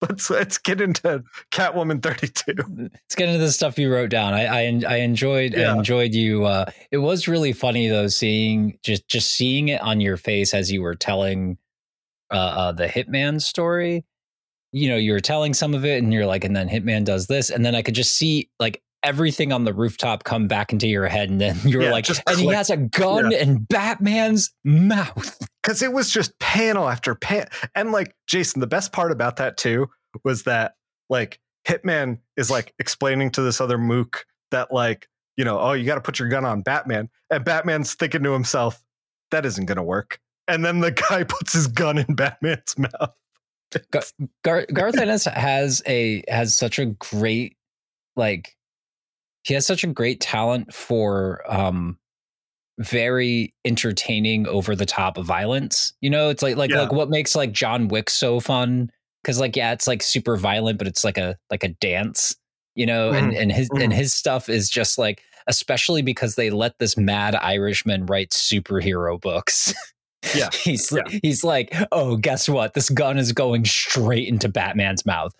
[0.00, 1.22] let's let's get into
[1.52, 2.54] Catwoman 32.
[2.78, 4.34] Let's get into the stuff you wrote down.
[4.34, 6.44] I I, I enjoyed I enjoyed you.
[6.44, 10.70] Uh, it was really funny though, seeing just just seeing it on your face as
[10.70, 11.58] you were telling
[12.30, 14.04] uh, uh, the Hitman story.
[14.72, 17.26] You know, you were telling some of it, and you're like, and then Hitman does
[17.26, 20.86] this, and then I could just see like everything on the rooftop come back into
[20.86, 25.38] your head, and then you're Yeah, like, and he has a gun in Batman's mouth.
[25.62, 29.58] Because it was just panel after panel, And like, Jason, the best part about that
[29.58, 29.90] too
[30.24, 30.72] was that
[31.10, 31.38] like
[31.68, 35.96] Hitman is like explaining to this other mook that like, you know, oh, you got
[35.96, 37.10] to put your gun on Batman.
[37.30, 38.82] And Batman's thinking to himself,
[39.32, 40.18] that isn't going to work.
[40.48, 43.14] And then the guy puts his gun in Batman's mouth.
[44.42, 47.58] Gar- Garth Ennis has a has such a great
[48.16, 48.56] like
[49.42, 51.98] he has such a great talent for um
[52.78, 55.92] very entertaining over the top violence.
[56.00, 56.82] You know, it's like like Yeah.
[56.82, 58.90] like what makes like John Wick so fun
[59.24, 62.36] cuz like yeah, it's like super violent but it's like a like a dance,
[62.74, 63.96] you know, and and his and mhm.
[63.96, 69.74] his stuff is just like especially because they let this mad Irishman write superhero books.
[70.34, 70.48] Yeah.
[70.54, 71.18] he's Yeah.
[71.22, 72.74] he's like, oh, guess what?
[72.74, 75.34] This gun is going straight into Batman's mouth.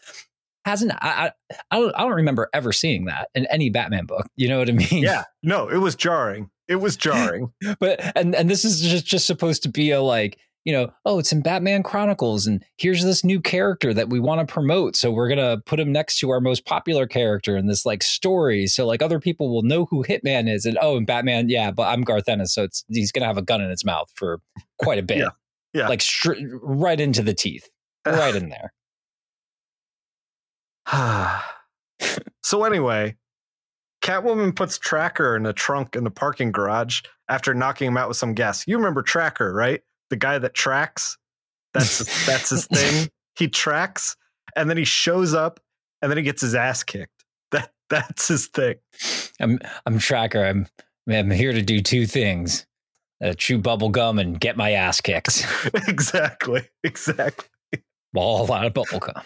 [0.71, 1.33] Hasn't I?
[1.51, 1.93] I, I don't.
[1.97, 4.27] I don't remember ever seeing that in any Batman book.
[4.37, 5.03] You know what I mean?
[5.03, 5.25] Yeah.
[5.43, 6.49] No, it was jarring.
[6.69, 7.53] It was jarring.
[7.81, 11.19] But and and this is just just supposed to be a like you know oh
[11.19, 15.11] it's in Batman Chronicles and here's this new character that we want to promote so
[15.11, 18.87] we're gonna put him next to our most popular character in this like story so
[18.87, 22.03] like other people will know who Hitman is and oh and Batman yeah but I'm
[22.03, 24.41] Garth Ennis so it's he's gonna have a gun in his mouth for
[24.79, 25.29] quite a bit Yeah.
[25.73, 25.89] Yeah.
[25.89, 27.69] like str- right into the teeth
[28.07, 28.73] right in there.
[32.43, 33.17] so anyway,
[34.03, 38.17] Catwoman puts Tracker in a trunk in the parking garage after knocking him out with
[38.17, 38.67] some gas.
[38.67, 39.83] You remember Tracker, right?
[40.09, 41.17] The guy that tracks.
[41.73, 43.09] That's that's his thing.
[43.37, 44.17] He tracks
[44.57, 45.61] and then he shows up
[46.03, 47.25] and then he gets his ass kicked.
[47.53, 48.77] That that's his thing.
[49.41, 50.45] I'm I'm tracker.
[50.45, 50.67] I'm
[51.09, 52.67] I'm here to do two things:
[53.23, 55.47] uh, chew bubble gum and get my ass kicked.
[55.89, 56.69] exactly.
[56.83, 57.49] Exactly.
[58.15, 59.23] All out of bubble gum.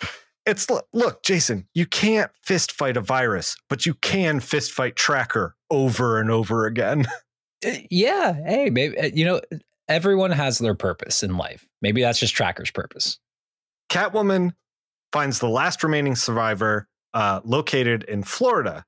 [0.47, 5.57] It's look, Jason, you can't fist fight a virus, but you can fist fight Tracker
[5.71, 7.07] over and over again.
[7.67, 8.35] Uh, Yeah.
[8.35, 9.41] Hey, maybe uh, you know
[9.89, 11.67] everyone has their purpose in life.
[11.81, 13.19] Maybe that's just tracker's purpose.
[13.91, 14.53] Catwoman
[15.13, 18.85] finds the last remaining survivor uh, located in Florida.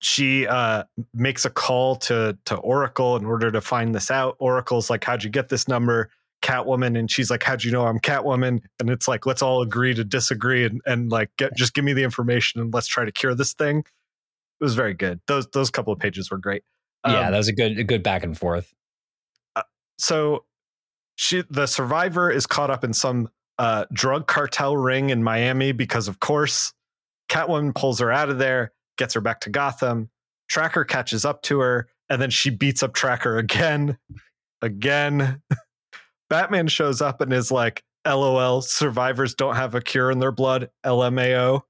[0.00, 0.84] She uh,
[1.14, 4.36] makes a call to to Oracle in order to find this out.
[4.38, 6.10] Oracle's like, "How'd you get this number?"
[6.44, 9.94] Catwoman, and she's like, "How'd you know I'm Catwoman?" And it's like, "Let's all agree
[9.94, 13.10] to disagree and and like get just give me the information and let's try to
[13.12, 15.20] cure this thing." It was very good.
[15.26, 16.62] Those those couple of pages were great.
[17.06, 18.74] yeah, Um, that was a good a good back and forth.
[19.98, 20.44] so
[21.16, 26.08] she the survivor is caught up in some uh drug cartel ring in Miami because
[26.08, 26.72] of course
[27.30, 30.10] Catwoman pulls her out of there, gets her back to Gotham.
[30.48, 33.96] Tracker catches up to her and then she beats up Tracker again.
[34.60, 35.40] Again.
[36.28, 40.70] Batman shows up and is like, LOL, survivors don't have a cure in their blood.
[40.84, 41.62] LMAO.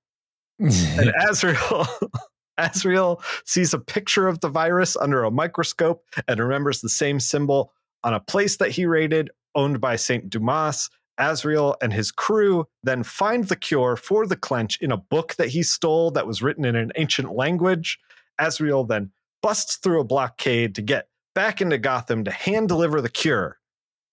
[0.59, 1.87] And Azrael
[2.59, 7.73] Azrael sees a picture of the virus under a microscope and remembers the same symbol
[8.05, 10.91] on a place that he raided, owned by Saint Dumas.
[11.17, 15.49] Azrael and his crew then find the cure for the clench in a book that
[15.49, 18.01] he stole that was written in an ancient language.
[18.39, 23.09] Azrael then busts through a blockade to get back into Gotham to hand deliver the
[23.09, 23.59] cure.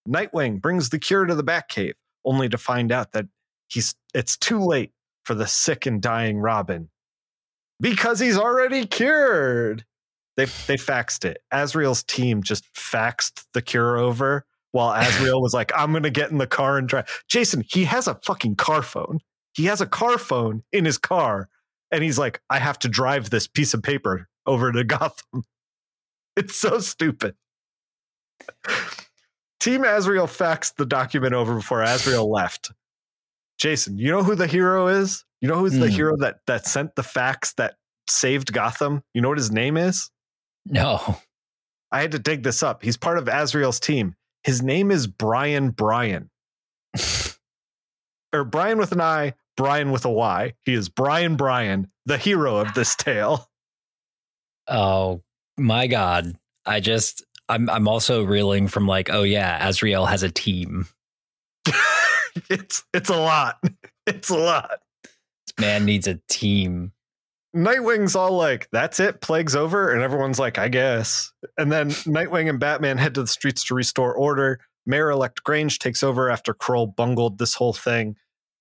[0.07, 1.93] Nightwing brings the cure to the Batcave,
[2.25, 3.25] only to find out that
[3.67, 4.91] he's it's too late
[5.23, 6.89] for the sick and dying Robin
[7.79, 9.85] because he's already cured.
[10.37, 11.39] They they faxed it.
[11.51, 16.37] Azrael's team just faxed the cure over while Azrael was like, "I'm gonna get in
[16.37, 19.19] the car and drive." Jason, he has a fucking car phone.
[19.53, 21.49] He has a car phone in his car,
[21.91, 25.43] and he's like, "I have to drive this piece of paper over to Gotham."
[26.37, 27.35] It's so stupid.
[29.61, 32.71] Team Azrael faxed the document over before Azrael left.
[33.57, 35.23] Jason, you know who the hero is?
[35.39, 35.93] You know who's the Hmm.
[35.95, 37.75] hero that that sent the fax that
[38.09, 39.03] saved Gotham?
[39.13, 40.09] You know what his name is?
[40.65, 41.17] No.
[41.91, 42.83] I had to dig this up.
[42.83, 44.15] He's part of Azrael's team.
[44.43, 46.29] His name is Brian Bryan.
[48.33, 50.53] or Brian with an I, Brian with a Y.
[50.63, 53.49] He is Brian Bryan, the hero of this tale.
[54.67, 55.21] Oh
[55.57, 56.35] my god.
[56.65, 60.87] I just I'm I'm also reeling from like, oh yeah, Azrael has a team.
[62.49, 63.61] it's it's a lot.
[64.07, 64.79] It's a lot.
[65.03, 66.91] This man needs a team.
[67.55, 69.93] Nightwing's all like, that's it, plague's over.
[69.93, 71.31] And everyone's like, I guess.
[71.55, 74.59] And then Nightwing and Batman head to the streets to restore order.
[74.87, 78.15] Mayor elect Grange takes over after Kroll bungled this whole thing.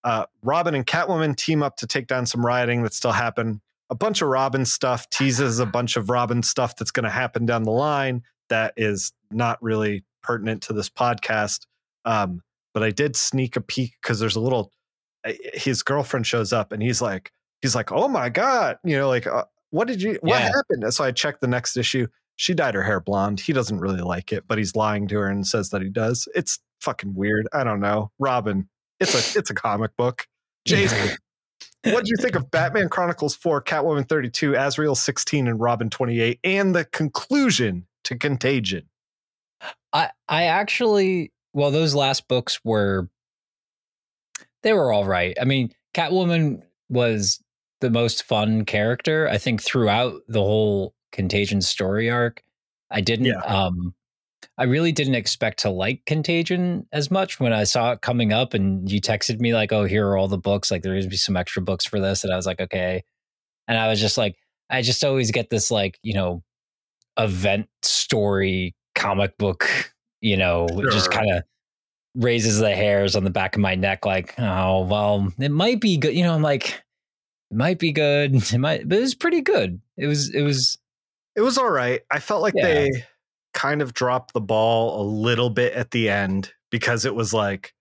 [0.04, 3.60] Uh, Robin and Catwoman team up to take down some rioting that still happened.
[3.88, 7.46] A bunch of Robin stuff teases a bunch of Robin stuff that's going to happen
[7.46, 11.66] down the line that is not really pertinent to this podcast.
[12.04, 12.42] Um,
[12.74, 14.70] but I did sneak a peek because there's a little
[15.54, 17.30] his girlfriend shows up and he's like
[17.60, 20.50] he's like oh my god you know like uh, what did you what yeah.
[20.54, 20.94] happened?
[20.94, 22.06] So i checked the next issue.
[22.36, 23.38] She dyed her hair blonde.
[23.38, 26.26] He doesn't really like it but he's lying to her and says that he does.
[26.34, 27.48] It's fucking weird.
[27.52, 28.10] I don't know.
[28.18, 30.26] Robin it's a it's a comic book.
[30.66, 31.16] Jason
[31.84, 36.38] what did you think of batman chronicles 4 catwoman 32 azrael 16 and robin 28
[36.44, 38.88] and the conclusion to contagion
[39.92, 43.08] i i actually well those last books were
[44.62, 45.36] they were all right.
[45.40, 47.42] I mean, Catwoman was
[47.80, 52.42] the most fun character, I think, throughout the whole Contagion story arc.
[52.90, 53.40] I didn't yeah.
[53.40, 53.94] um
[54.58, 58.52] I really didn't expect to like Contagion as much when I saw it coming up
[58.52, 60.70] and you texted me like, "Oh, here are all the books.
[60.70, 63.04] Like there's gonna be some extra books for this." And I was like, "Okay."
[63.68, 64.36] And I was just like,
[64.68, 66.42] I just always get this like, you know,
[67.24, 70.90] event story comic book, you know, sure.
[70.90, 71.42] just kind of
[72.14, 75.96] raises the hairs on the back of my neck like oh well it might be
[75.96, 76.82] good you know i'm like
[77.50, 78.34] it might be good.
[78.52, 79.80] It might but it was pretty good.
[79.96, 80.78] It was it was
[81.36, 82.02] it was all right.
[82.10, 82.66] I felt like yeah.
[82.66, 83.04] they
[83.52, 87.74] kind of dropped the ball a little bit at the end because it was like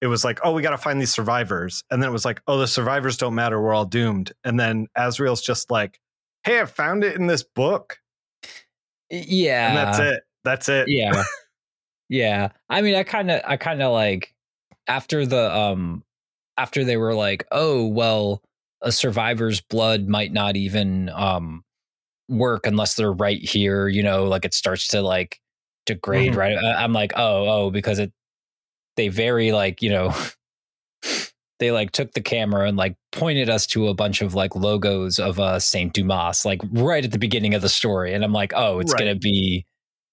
[0.00, 2.40] it was like oh we got to find these survivors and then it was like
[2.46, 3.60] oh the survivors don't matter.
[3.60, 4.32] We're all doomed.
[4.44, 5.98] And then azrael's just like
[6.44, 7.98] hey i found it in this book
[9.10, 11.24] yeah and that's it that's it yeah
[12.10, 12.48] Yeah.
[12.68, 14.34] I mean, I kind of, I kind of like
[14.88, 16.02] after the, um,
[16.58, 18.42] after they were like, oh, well,
[18.82, 21.64] a survivor's blood might not even, um,
[22.28, 25.40] work unless they're right here, you know, like it starts to like
[25.86, 26.40] degrade, mm-hmm.
[26.40, 26.56] right?
[26.58, 28.12] I'm like, oh, oh, because it,
[28.96, 30.12] they vary like, you know,
[31.60, 35.18] they like took the camera and like pointed us to a bunch of like logos
[35.18, 38.12] of uh Saint Dumas, like right at the beginning of the story.
[38.12, 38.98] And I'm like, oh, it's right.
[38.98, 39.64] gonna be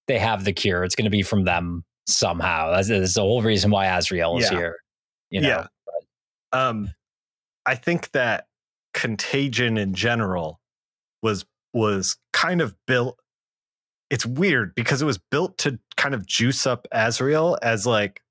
[0.06, 0.84] they have the cure.
[0.84, 2.70] It's gonna be from them somehow.
[2.70, 4.58] That's, that's the whole reason why Azrael is yeah.
[4.58, 4.76] here.
[5.30, 5.48] You know?
[5.48, 5.66] Yeah.
[6.52, 6.90] But, um,
[7.66, 8.46] I think that
[8.94, 10.60] Contagion in general
[11.22, 13.18] was was kind of built.
[14.10, 18.22] It's weird because it was built to kind of juice up Azrael as like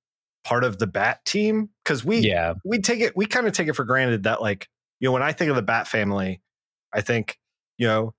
[0.48, 1.70] part of the Bat team.
[1.84, 4.70] Because we yeah we take it we kind of take it for granted that like
[5.00, 6.42] you know when I think of the Bat family,
[6.94, 7.38] I think
[7.78, 8.14] you know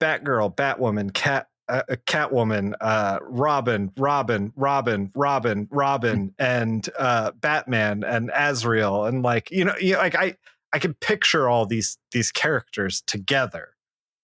[0.00, 8.30] Batgirl, Batwoman, Cat uh, Catwoman, uh, Robin, Robin, Robin, Robin, Robin, and uh, Batman and
[8.34, 10.36] Azrael, and like you know, you know, like I
[10.74, 13.68] I can picture all these these characters together.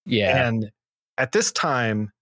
[0.04, 0.70] Yeah, and
[1.16, 2.12] at this time,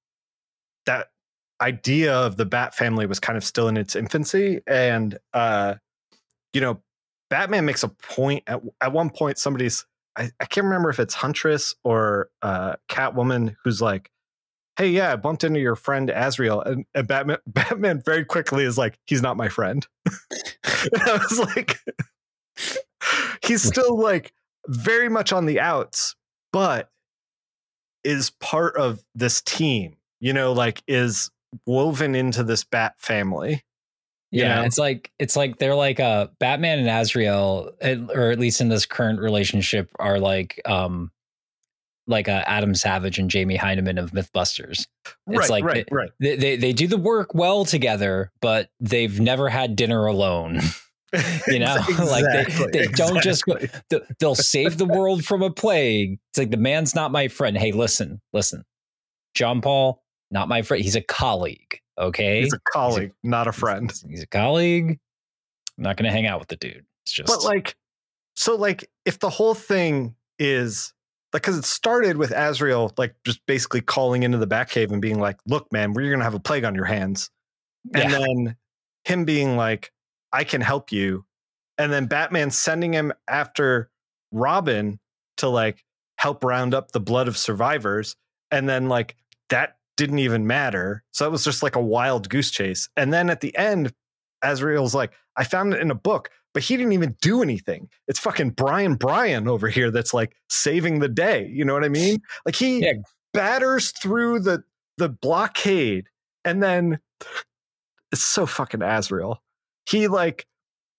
[1.60, 5.74] idea of the Bat family was kind of still in its infancy, and uh,
[6.52, 6.80] you know,
[7.30, 9.38] Batman makes a point at at one point.
[9.38, 9.86] Somebody's
[10.16, 14.10] I, I can't remember if it's Huntress or uh, Catwoman who's like
[14.78, 16.62] hey, yeah, I bumped into your friend Azrael.
[16.62, 19.86] And, and Batman, Batman very quickly is like, he's not my friend.
[20.64, 21.80] I was like,
[23.44, 24.32] he's still like
[24.68, 26.14] very much on the outs,
[26.52, 26.90] but
[28.04, 31.28] is part of this team, you know, like is
[31.66, 33.64] woven into this bat family.
[34.30, 34.62] Yeah, know?
[34.64, 38.84] it's like it's like they're like uh Batman and Azrael, or at least in this
[38.84, 41.10] current relationship, are like um
[42.08, 44.86] like uh, Adam Savage and Jamie Hyneman of MythBusters.
[45.04, 46.10] It's right, like right, they, right.
[46.18, 50.60] They, they, they do the work well together, but they've never had dinner alone.
[51.46, 53.68] you know, exactly, like they, they don't exactly.
[53.90, 56.18] just they'll save the world from a plague.
[56.30, 57.56] It's like the man's not my friend.
[57.56, 58.64] Hey, listen, listen,
[59.34, 60.82] John Paul, not my friend.
[60.82, 61.80] He's a colleague.
[61.98, 63.90] Okay, he's a colleague, he's a, not a friend.
[63.90, 64.98] He's, he's a colleague.
[65.76, 66.84] I'm not going to hang out with the dude.
[67.04, 67.76] It's just, but like,
[68.34, 70.92] so like, if the whole thing is
[71.32, 75.20] like because it started with Azrael like just basically calling into the Batcave and being
[75.20, 77.30] like, "Look, man, we're gonna have a plague on your hands,"
[77.94, 78.18] and yeah.
[78.18, 78.56] then
[79.04, 79.92] him being like,
[80.32, 81.26] "I can help you,"
[81.76, 83.90] and then Batman sending him after
[84.32, 84.98] Robin
[85.38, 85.84] to like
[86.16, 88.16] help round up the blood of survivors.
[88.50, 89.16] And then like
[89.50, 91.02] that didn't even matter.
[91.12, 92.88] So it was just like a wild goose chase.
[92.96, 93.92] And then at the end,
[94.42, 97.88] Azrael's like, I found it in a book, but he didn't even do anything.
[98.06, 101.50] It's fucking Brian Brian over here that's like saving the day.
[101.52, 102.20] You know what I mean?
[102.46, 102.92] Like he yeah.
[103.34, 104.62] batters through the
[104.98, 106.08] the blockade
[106.44, 107.00] and then
[108.12, 109.42] it's so fucking Azrael.
[109.88, 110.46] He like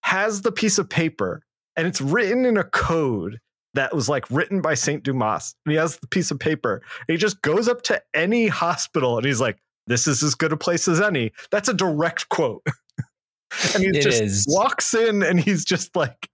[0.03, 1.41] has the piece of paper
[1.77, 3.39] and it's written in a code
[3.73, 5.55] that was like written by Saint Dumas.
[5.65, 6.81] And he has the piece of paper.
[7.07, 9.57] he just goes up to any hospital and he's like,
[9.87, 12.63] "This is as good a place as any." That's a direct quote.
[13.73, 14.45] and he it just is.
[14.49, 16.29] walks in and he's just like,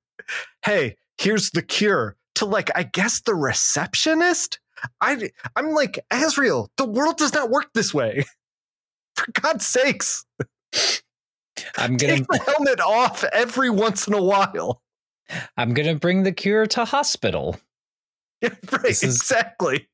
[0.64, 4.60] "Hey, here's the cure." To like, I guess the receptionist.
[5.02, 6.70] I I'm like Azrael.
[6.78, 8.26] The world does not work this way.
[9.16, 10.26] For God's sakes.
[11.78, 14.82] I'm gonna take the helmet off every once in a while.
[15.58, 17.58] I'm gonna bring the cure to hospital.
[18.42, 19.88] Yeah, right, this is, exactly.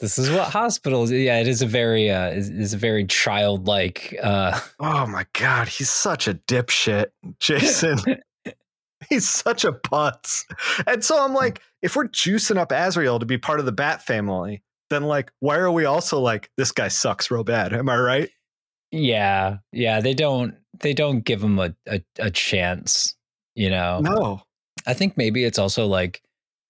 [0.00, 1.10] This is what hospitals.
[1.10, 4.14] Yeah, it is a very uh, is, is a very childlike.
[4.22, 7.06] uh Oh my god, he's such a dipshit,
[7.40, 7.98] Jason.
[9.08, 10.44] he's such a putz.
[10.86, 14.02] And so I'm like, if we're juicing up Azrael to be part of the Bat
[14.02, 17.72] family, then like, why are we also like this guy sucks real bad?
[17.72, 18.30] Am I right?
[18.92, 20.00] Yeah, yeah.
[20.00, 23.14] They don't they don't give him a, a, a chance,
[23.54, 24.00] you know.
[24.00, 24.42] No.
[24.86, 26.22] I think maybe it's also like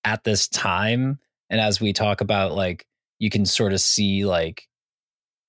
[0.04, 1.18] at this time,
[1.50, 2.86] and as we talk about, like
[3.18, 4.68] you can sort of see like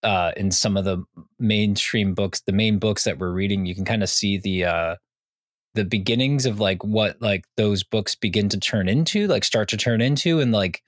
[0.04, 1.04] uh in some of the
[1.40, 4.96] mainstream books, the main books that we're reading, you can kind of see the uh
[5.76, 9.78] the beginnings of like what like those books begin to turn into, like start to
[9.78, 10.82] turn into, and like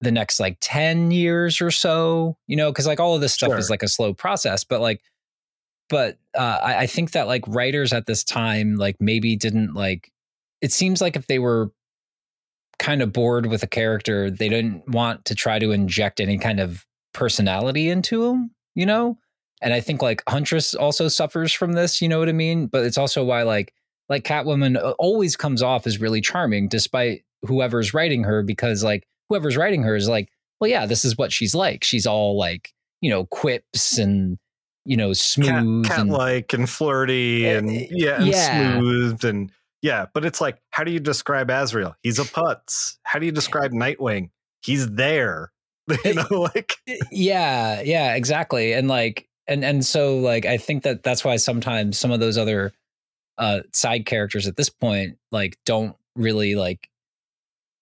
[0.00, 3.50] the next like 10 years or so, you know, because like all of this stuff
[3.50, 3.58] sure.
[3.58, 5.02] is like a slow process, but like,
[5.88, 10.10] but uh, I, I think that like writers at this time, like maybe didn't like,
[10.60, 11.70] it seems like if they were
[12.78, 16.60] kind of bored with a character, they didn't want to try to inject any kind
[16.60, 19.18] of personality into him, you know?
[19.62, 22.66] And I think like Huntress also suffers from this, you know what I mean?
[22.66, 23.74] But it's also why like,
[24.08, 29.06] like Catwoman uh, always comes off as really charming despite whoever's writing her because like
[29.28, 30.30] whoever's writing her is like,
[30.60, 31.84] well, yeah, this is what she's like.
[31.84, 34.38] She's all like, you know, quips and
[34.86, 38.78] you know, smooth, cat, like and, and flirty, eh, and yeah, and yeah.
[38.78, 39.52] smooth, and
[39.82, 40.06] yeah.
[40.12, 41.96] But it's like, how do you describe Azrael?
[42.02, 42.98] He's a putz.
[43.02, 44.30] How do you describe Nightwing?
[44.62, 45.52] He's there.
[46.04, 46.76] you know, like
[47.10, 48.72] yeah, yeah, exactly.
[48.72, 52.38] And like, and and so like, I think that that's why sometimes some of those
[52.38, 52.72] other
[53.38, 56.90] uh side characters at this point like don't really like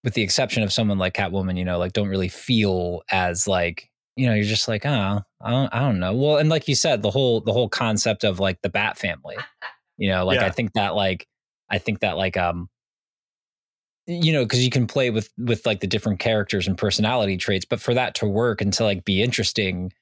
[0.05, 3.91] with the exception of someone like Catwoman, you know, like don't really feel as like
[4.19, 6.75] you know you're just like oh I don't, I don't know well and like you
[6.75, 9.37] said the whole the whole concept of like the bat family
[9.97, 10.47] you know like yeah.
[10.47, 11.28] i think that like
[11.71, 12.69] i think that like um
[14.07, 17.65] you know because you can play with with like the different characters and personality traits
[17.65, 19.93] but for that to work and to like be interesting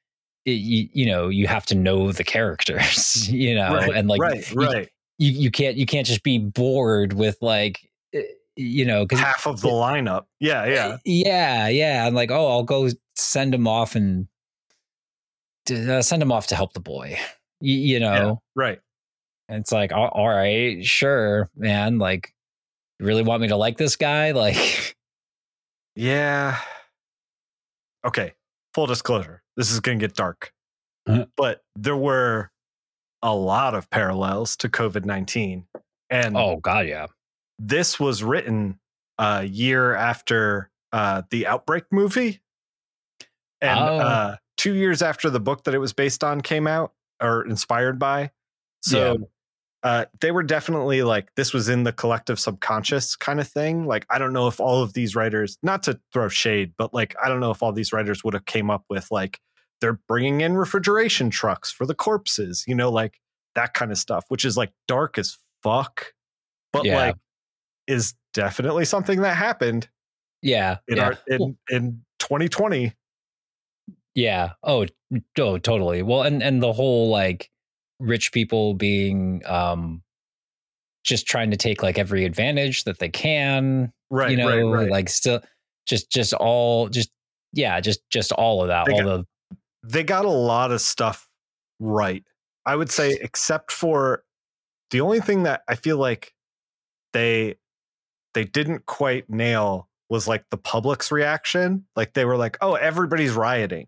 [0.44, 4.20] it, you, you know you have to know the characters you know right, and like
[4.20, 4.88] right right
[5.18, 8.22] you, you can't you can't just be bored with like eh,
[8.56, 10.24] you know, because half of the lineup.
[10.40, 12.06] Yeah, yeah, yeah, yeah.
[12.06, 14.28] I'm like, oh, I'll go send him off and
[15.70, 17.18] uh, send him off to help the boy.
[17.60, 18.80] Y- you know, yeah, right?
[19.48, 21.98] And it's like, all, all right, sure, man.
[21.98, 22.34] Like,
[22.98, 24.30] you really want me to like this guy?
[24.32, 24.96] Like,
[25.94, 26.58] yeah.
[28.04, 28.34] Okay.
[28.74, 30.52] Full disclosure: this is going to get dark,
[31.06, 31.26] uh-huh.
[31.36, 32.50] but there were
[33.22, 35.66] a lot of parallels to COVID nineteen.
[36.10, 37.06] And oh god, yeah
[37.58, 38.78] this was written
[39.18, 42.40] a year after uh, the Outbreak movie,
[43.60, 43.98] and oh.
[43.98, 47.98] uh, two years after the book that it was based on came out or inspired
[47.98, 48.30] by.
[48.82, 49.24] So yeah.
[49.82, 53.86] Uh, they were definitely like this was in the collective subconscious kind of thing.
[53.86, 57.14] Like I don't know if all of these writers, not to throw shade, but like
[57.22, 59.40] I don't know if all these writers would have came up with like
[59.80, 63.20] they're bringing in refrigeration trucks for the corpses, you know, like
[63.54, 66.12] that kind of stuff, which is like dark as fuck.
[66.72, 66.96] But yeah.
[66.96, 67.16] like
[67.86, 69.88] is definitely something that happened.
[70.42, 70.78] Yeah.
[70.88, 71.04] In yeah.
[71.04, 72.92] our in, in 2020.
[74.14, 74.52] Yeah.
[74.62, 74.86] Oh,
[75.38, 76.02] oh, totally.
[76.02, 77.50] Well, and and the whole like
[77.98, 80.02] rich people being um
[81.04, 83.92] just trying to take like every advantage that they can.
[84.10, 84.32] Right.
[84.32, 84.90] You know, right, right.
[84.90, 85.40] like still
[85.86, 87.10] just just all just
[87.52, 88.86] yeah, just just all of that.
[88.86, 89.56] They all got, the
[89.88, 91.28] they got a lot of stuff
[91.78, 92.24] right.
[92.66, 94.24] I would say, except for
[94.90, 96.34] the only thing that I feel like
[97.12, 97.56] they
[98.34, 101.86] they didn't quite nail was like the public's reaction.
[101.94, 103.86] Like they were like, "Oh, everybody's rioting,"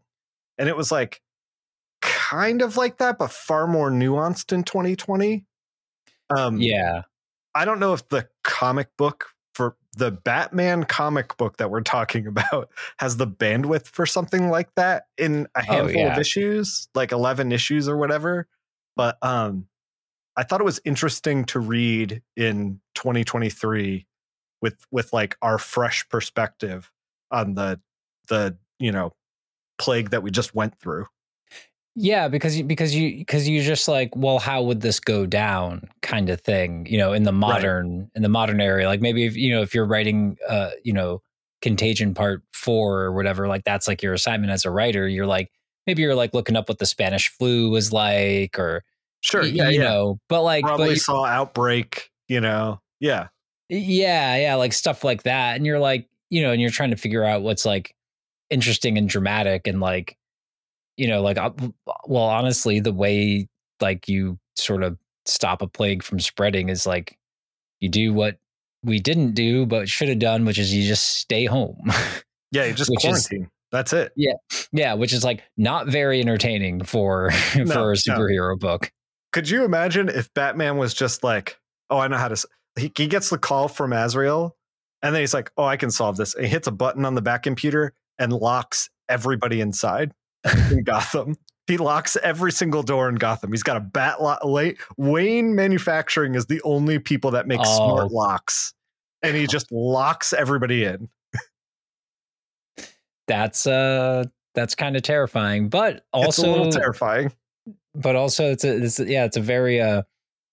[0.56, 1.20] and it was like
[2.28, 5.44] kind of like that, but far more nuanced in 2020.
[6.36, 7.02] Um, yeah,
[7.54, 12.26] I don't know if the comic book for the Batman comic book that we're talking
[12.28, 16.12] about has the bandwidth for something like that in a handful yeah.
[16.12, 18.46] of issues, like 11 issues or whatever.
[18.96, 19.66] But um
[20.36, 24.06] I thought it was interesting to read in 2023
[24.62, 26.92] with with like our fresh perspective
[27.30, 27.80] on the
[28.28, 29.14] the, you know,
[29.78, 31.06] plague that we just went through.
[32.00, 35.88] Yeah, because you because you because you just like, well, how would this go down,
[36.00, 38.86] kind of thing, you know, in the modern in the modern area.
[38.86, 41.22] Like maybe if you know if you're writing, uh, you know,
[41.60, 45.08] Contagion Part Four or whatever, like that's like your assignment as a writer.
[45.08, 45.50] You're like
[45.88, 48.84] maybe you're like looking up what the Spanish flu was like, or
[49.22, 49.88] Sure, y- yeah, you yeah.
[49.88, 52.80] know, but like, Probably but you- saw outbreak, you know.
[53.00, 53.26] Yeah.
[53.68, 56.96] yeah, yeah, like stuff like that, and you're like, you know, and you're trying to
[56.96, 57.92] figure out what's like
[58.50, 60.16] interesting and dramatic and like
[60.98, 61.50] you know like uh,
[62.06, 63.48] well honestly the way
[63.80, 67.16] like you sort of stop a plague from spreading is like
[67.80, 68.36] you do what
[68.82, 71.80] we didn't do but should have done which is you just stay home
[72.52, 73.50] Yeah, you just Which is- quarantine.
[73.70, 74.12] That's it.
[74.16, 74.32] yeah
[74.72, 78.90] yeah, which is like not very entertaining for No, for a superhero book
[79.32, 81.58] Could you imagine if Batman was just like,
[81.90, 82.48] oh, I know how to.
[82.78, 84.56] He, he gets the call from Azrael,
[85.02, 86.34] and then he's like, oh, I can solve this.
[86.34, 90.12] And he hits a button on the back computer and locks everybody inside
[90.70, 91.36] in Gotham.
[91.66, 93.50] He locks every single door in Gotham.
[93.52, 94.40] He's got a bat lock.
[94.96, 97.64] Wayne Manufacturing is the only people that make Oh.
[97.76, 98.72] smart locks,
[99.22, 101.08] and he just locks everybody in.
[103.26, 104.24] that's uh
[104.54, 107.30] that's kind of terrifying but it's a also little terrifying.
[107.94, 110.00] but also it's a it's a, yeah it's a very uh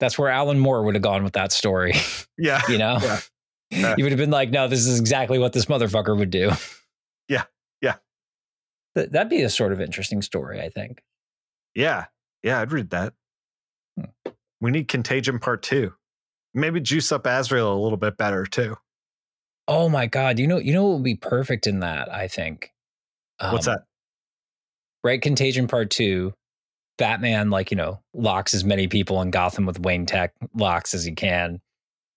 [0.02, 1.94] that's where alan moore would have gone with that story
[2.38, 3.20] Yeah, you know Yeah.
[3.72, 3.96] Yeah.
[3.98, 6.52] you would have been like no this is exactly what this motherfucker would do.
[8.96, 11.02] Th- that'd be a sort of interesting story i think
[11.76, 12.06] yeah,
[12.42, 12.62] yeah.
[12.62, 13.14] I'd read that.
[14.00, 14.32] Hmm.
[14.62, 15.94] We need Contagion Part Two.
[16.54, 18.78] Maybe juice up Azrael a little bit better too.
[19.68, 22.72] oh my god you know you know what would be perfect in that i think
[23.42, 23.82] What's Um, that?
[25.04, 26.34] right contagion part two
[26.98, 31.04] batman like you know locks as many people in gotham with wayne tech locks as
[31.04, 31.60] he can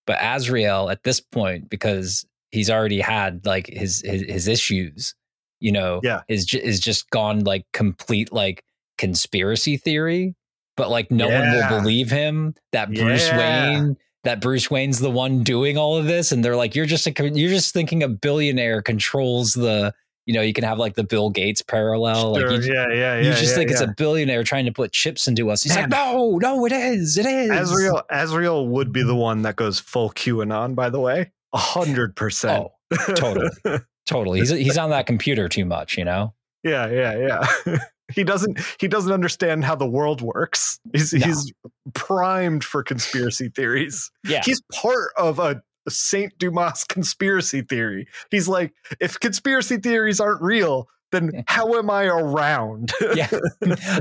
[0.07, 5.15] but azrael at this point because he's already had like his his, his issues
[5.59, 6.21] you know Yeah.
[6.27, 8.63] is ju- is just gone like complete like
[8.97, 10.35] conspiracy theory
[10.77, 13.37] but like no one will believe him that bruce Yeah.
[13.37, 17.07] wayne that bruce wayne's the one doing all of this and they're like you're just
[17.07, 19.93] a you're just thinking a billionaire controls the
[20.25, 22.95] you know you can have like the bill gates parallel Sure, like you, yeah, yeah,
[22.95, 23.17] yeah.
[23.17, 25.89] you just yeah, think it's a billionaire trying to put chips into us he's like
[25.89, 28.03] no no it is it is Azrael.
[28.11, 30.75] Azrael would be the one that goes full QAnon.
[30.75, 32.67] By the way, a hundred percent.
[32.91, 33.49] oh totally.
[34.09, 36.33] totally he's he's on that computer too much you know
[36.63, 37.77] yeah, yeah, yeah.
[38.13, 38.59] he doesn't.
[38.81, 40.77] He doesn't understand how the world works.
[40.91, 41.25] He's No.
[41.25, 41.53] he's
[41.93, 44.11] primed for conspiracy theories.
[44.27, 48.09] yeah He's part of a Saint Dumas conspiracy theory.
[48.29, 52.91] He's like, if conspiracy theories aren't real, then how am I around?
[53.15, 53.29] yeah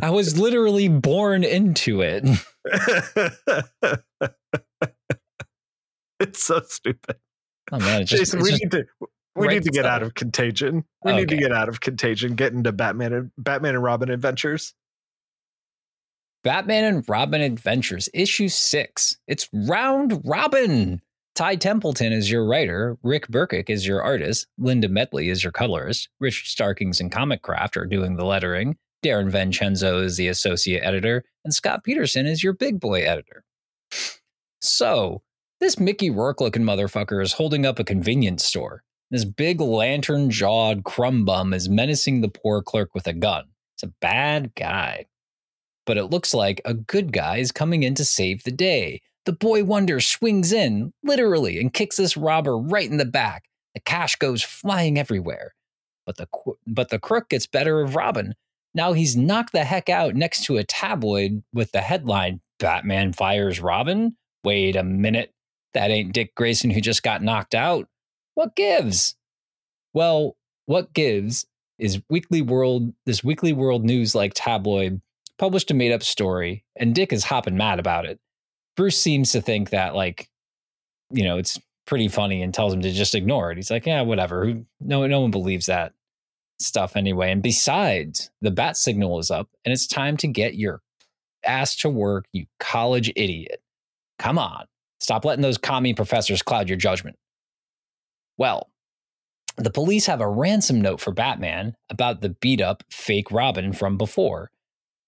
[0.02, 2.24] i was literally born into it
[6.20, 7.16] it's so stupid.
[7.72, 8.84] oh man just, Jason, we just- need to
[9.36, 10.84] we write need to get out of contagion.
[11.04, 14.74] We need to get out of contagion, get into Batman and Batman and Robin adventures.
[16.44, 19.18] Batman and Robin Adventures, issue six.
[19.26, 21.02] It's Round Robin.
[21.34, 26.08] Ty Templeton is your writer, Rick Burchett is your artist, Linda Medley is your colorist,
[26.18, 31.54] Rich Starkings and Comicraft are doing the lettering, Darren Vincenzo is the associate editor, and
[31.54, 33.44] Scott Peterson is your big boy editor.
[34.60, 35.22] So,
[35.60, 38.82] this Mickey Rourke looking motherfucker is holding up a convenience store.
[39.10, 43.44] This big lantern jawed crumb bum is menacing the poor clerk with a gun.
[43.74, 45.06] It's a bad guy
[45.88, 49.00] but it looks like a good guy is coming in to save the day.
[49.24, 53.44] The boy wonder swings in, literally, and kicks this robber right in the back.
[53.72, 55.54] The cash goes flying everywhere.
[56.04, 56.26] But the
[56.66, 58.34] but the crook gets better of Robin.
[58.74, 63.58] Now he's knocked the heck out next to a tabloid with the headline Batman fires
[63.58, 64.14] Robin.
[64.44, 65.32] Wait a minute.
[65.72, 67.88] That ain't Dick Grayson who just got knocked out.
[68.38, 69.16] What gives?
[69.94, 70.36] Well,
[70.66, 71.44] what gives
[71.80, 75.00] is Weekly World, this Weekly World News like tabloid
[75.38, 78.20] published a made up story, and Dick is hopping mad about it.
[78.76, 80.28] Bruce seems to think that, like,
[81.10, 83.56] you know, it's pretty funny and tells him to just ignore it.
[83.56, 84.54] He's like, yeah, whatever.
[84.78, 85.94] No, no one believes that
[86.60, 87.32] stuff anyway.
[87.32, 90.80] And besides, the bat signal is up, and it's time to get your
[91.44, 93.60] ass to work, you college idiot.
[94.20, 94.66] Come on.
[95.00, 97.16] Stop letting those commie professors cloud your judgment.
[98.38, 98.70] Well,
[99.56, 103.98] the police have a ransom note for Batman about the beat up fake Robin from
[103.98, 104.50] before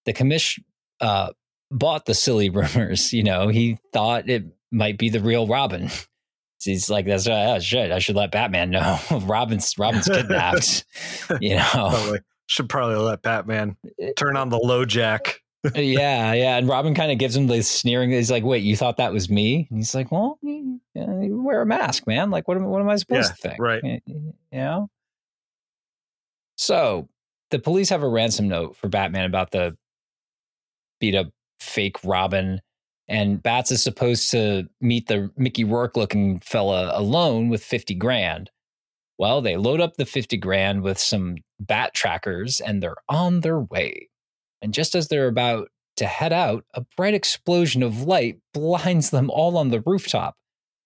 [0.05, 0.65] the commission
[0.99, 1.31] uh,
[1.69, 3.13] bought the silly rumors.
[3.13, 5.89] You know, he thought it might be the real Robin.
[6.63, 7.91] he's like, "That's uh, shit.
[7.91, 8.99] I should let Batman know.
[9.23, 10.85] Robin's Robin's kidnapped."
[11.39, 12.19] you know, Probably.
[12.47, 13.77] Should probably let Batman
[14.17, 15.40] turn on the low jack.
[15.75, 16.57] Yeah, yeah.
[16.57, 18.11] And Robin kind of gives him this sneering.
[18.11, 21.61] He's like, "Wait, you thought that was me?" And he's like, "Well, you, you wear
[21.61, 22.31] a mask, man.
[22.31, 23.59] Like, what am what am I supposed Yeah, to think?
[23.59, 23.83] right.
[24.05, 24.89] You know."
[26.57, 27.09] So
[27.49, 29.75] the police have a ransom note for Batman about the
[30.99, 31.27] beat up
[31.59, 32.61] fake Robin,
[33.07, 38.49] and Bats is supposed to meet the Mickey Rourke looking fella alone with fifty grand.
[39.17, 43.59] Well, they load up the 50 grand with some bat trackers and they're on their
[43.59, 44.09] way.
[44.61, 49.29] And just as they're about to head out, a bright explosion of light blinds them
[49.29, 50.35] all on the rooftop.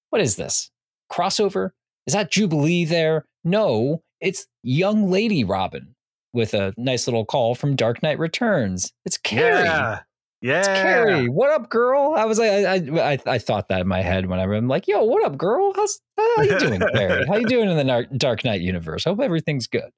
[0.09, 0.71] What is this?
[1.11, 1.71] Crossover?
[2.07, 3.25] Is that Jubilee there?
[3.43, 5.95] No, it's Young Lady Robin
[6.33, 8.91] with a nice little call from Dark Knight Returns.
[9.05, 9.63] It's Carrie.
[9.63, 9.99] Yeah.
[10.41, 10.59] Yeah.
[10.59, 11.29] It's Carrie.
[11.29, 12.13] What up, girl?
[12.15, 14.87] I was like, I, I, I, I thought that in my head whenever I'm like,
[14.87, 15.73] yo, what up, girl?
[15.75, 17.25] How's how you doing, Carrie?
[17.25, 19.05] How you doing in the Dark Knight universe?
[19.05, 19.89] Hope everything's good.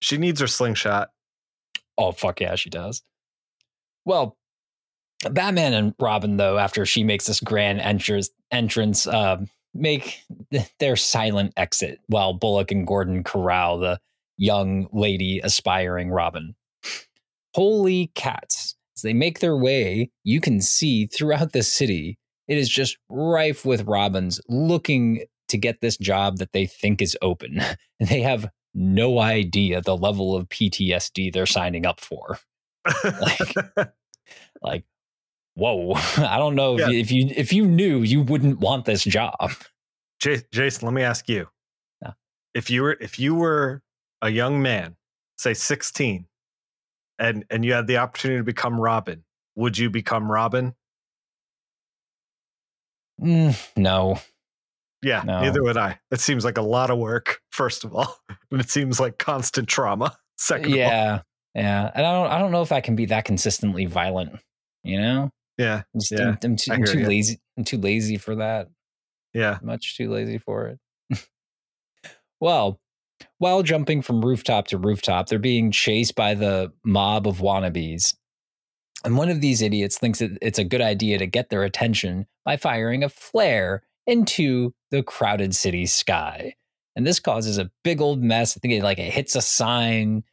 [0.00, 1.10] She needs her slingshot.
[1.96, 3.02] Oh fuck yeah, she does.
[4.08, 4.38] Well,
[5.30, 10.96] Batman and Robin, though, after she makes this grand entrance, entrance, um, make th- their
[10.96, 14.00] silent exit while Bullock and Gordon corral the
[14.38, 16.54] young lady aspiring Robin.
[17.54, 18.76] Holy cats!
[18.96, 22.16] As they make their way, you can see throughout the city,
[22.48, 27.16] it is just rife with Robins looking to get this job that they think is
[27.20, 27.60] open.
[28.00, 32.38] They have no idea the level of PTSD they're signing up for.
[33.20, 33.54] Like,
[34.62, 34.84] like,
[35.54, 35.92] whoa!
[36.16, 36.88] I don't know if, Yeah.
[36.88, 39.52] you, if you if you knew, you wouldn't want this job.
[40.20, 41.48] Jason, let me ask you.
[42.54, 43.82] If you were if you were
[44.22, 44.96] a young man,
[45.36, 46.26] say 16,
[47.18, 49.22] and and you had the opportunity to become Robin,
[49.54, 50.74] would you become Robin?
[53.20, 54.18] Mm, no,
[55.02, 55.40] Yeah, No.
[55.40, 55.98] neither would I.
[56.10, 58.16] It seems like a lot of work, first of all.
[58.50, 60.16] And it seems like constant trauma.
[60.38, 60.78] Second of all.
[60.78, 61.20] yeah,
[61.58, 64.38] yeah, and I don't I don't know if I can be that consistently violent.
[64.84, 65.82] You know, Yeah.
[65.94, 67.40] I'm, just, Yeah, I'm, I'm too, I'm too lazy.
[67.56, 68.68] I'm too lazy for that.
[69.34, 69.58] Yeah.
[69.62, 70.78] much too lazy for
[71.10, 71.28] it.
[72.40, 72.80] well,
[73.38, 78.14] while jumping from rooftop to rooftop, they're being chased by the mob of wannabes.
[79.04, 82.26] And one of these idiots thinks that it's a good idea to get their attention
[82.44, 86.54] by firing a flare into the crowded city sky.
[86.96, 88.56] And this causes a big old mess.
[88.56, 90.24] I think it like it hits a sign,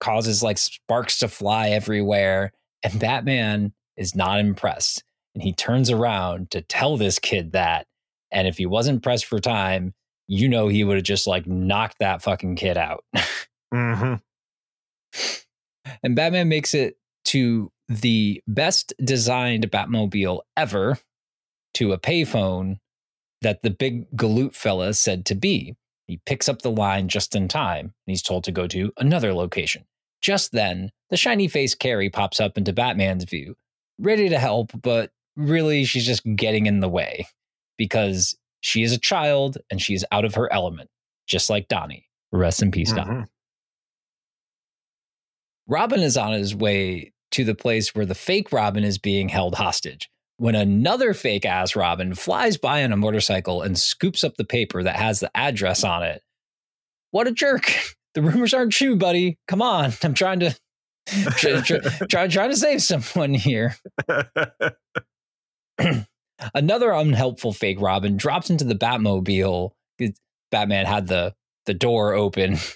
[0.00, 2.52] causes like sparks to fly everywhere.
[2.82, 5.02] And Batman is not impressed.
[5.34, 7.86] And he turns around to tell this kid that.
[8.30, 9.94] And if he wasn't pressed for time,
[10.26, 13.04] you know he would have just like knocked that fucking kid out.
[13.72, 14.14] hmm
[16.02, 16.96] and Batman makes it
[17.26, 20.98] to the best designed Batmobile ever
[21.74, 22.78] to a payphone
[23.42, 25.76] that the big galoot fella said to be.
[26.08, 29.32] He picks up the line just in time and he's told to go to another
[29.34, 29.84] location.
[30.22, 33.56] Just then, the shiny faced Carrie pops up into Batman's view,
[33.98, 37.28] ready to help, but really she's just getting in the way
[37.76, 40.90] because she is a child and she's out of her element,
[41.26, 42.06] just like Donnie.
[42.32, 43.10] Rest in peace, Donnie.
[43.10, 43.28] Mhm.
[45.66, 49.54] Robin is on his way to the place where the fake Robin is being held
[49.54, 54.44] hostage when another fake ass Robin flies by on a motorcycle and scoops up the
[54.44, 56.22] paper that has the address on it.
[57.10, 57.70] What a jerk.
[58.14, 59.38] The rumors aren't true, buddy.
[59.46, 59.92] Come on.
[60.02, 60.56] I'm trying to
[61.06, 61.78] try, try,
[62.10, 63.76] try, trying to save someone here.
[66.54, 69.70] Another unhelpful fake Robin drops into the Batmobile.
[70.50, 71.34] Batman had the
[71.66, 72.56] the door open.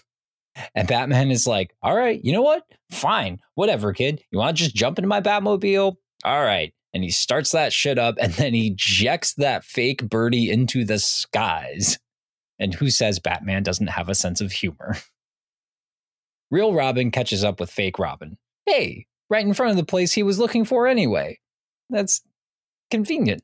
[0.74, 2.62] And Batman is like, all right, you know what?
[2.90, 3.40] Fine.
[3.54, 4.22] Whatever, kid.
[4.30, 5.96] You want to just jump into my Batmobile?
[6.24, 6.74] All right.
[6.95, 10.99] And he starts that shit up and then he ejects that fake birdie into the
[10.99, 11.99] skies.
[12.59, 14.97] And who says Batman doesn't have a sense of humor?
[16.51, 18.36] Real Robin catches up with fake Robin.
[18.66, 21.38] Hey, right in front of the place he was looking for anyway.
[21.88, 22.22] That's
[22.90, 23.43] convenient.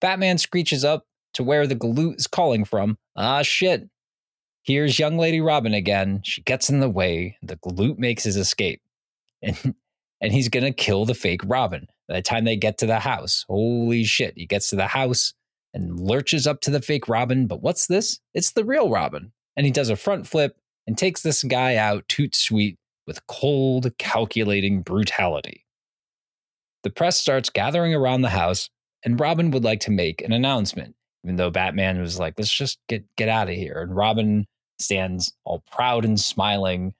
[0.00, 2.98] Batman screeches up to where the galoot is calling from.
[3.16, 3.88] Ah, shit.
[4.64, 6.20] Here's young lady Robin again.
[6.24, 7.36] She gets in the way.
[7.42, 8.80] The galoot makes his escape.
[9.44, 9.74] And,
[10.20, 11.88] and he's going to kill the fake Robin.
[12.12, 15.32] By the time they get to the house, holy shit, he gets to the house
[15.72, 17.46] and lurches up to the fake Robin.
[17.46, 18.20] But what's this?
[18.34, 19.32] It's the real Robin.
[19.56, 23.96] And he does a front flip and takes this guy out toot sweet with cold,
[23.96, 25.64] calculating brutality.
[26.82, 28.68] The press starts gathering around the house,
[29.02, 30.94] and Robin would like to make an announcement,
[31.24, 33.80] even though Batman was like, let's just get, get out of here.
[33.80, 34.46] And Robin
[34.78, 36.92] stands all proud and smiling,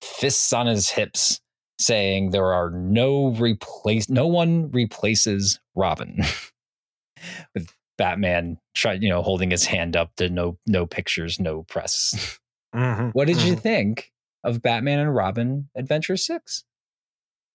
[0.00, 1.42] fists on his hips,
[1.78, 6.20] saying there are no replace no one replaces Robin.
[7.54, 12.38] With Batman try, you know, holding his hand up to no no pictures, no press.
[12.74, 13.60] Mhm, what did you mhm.
[13.60, 14.12] think
[14.42, 16.64] of Batman and Robin Adventure Six?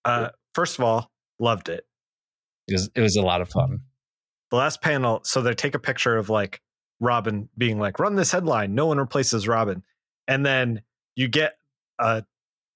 [0.06, 1.86] Uh, first of all, loved it.
[2.68, 3.82] It was it was a lot of fun.
[4.50, 6.62] The last panel, so they take a picture of like
[7.00, 9.84] Robin being like, "Run this headline: No one replaces Robin,"
[10.28, 10.82] and then
[11.16, 11.58] you get
[12.00, 12.24] a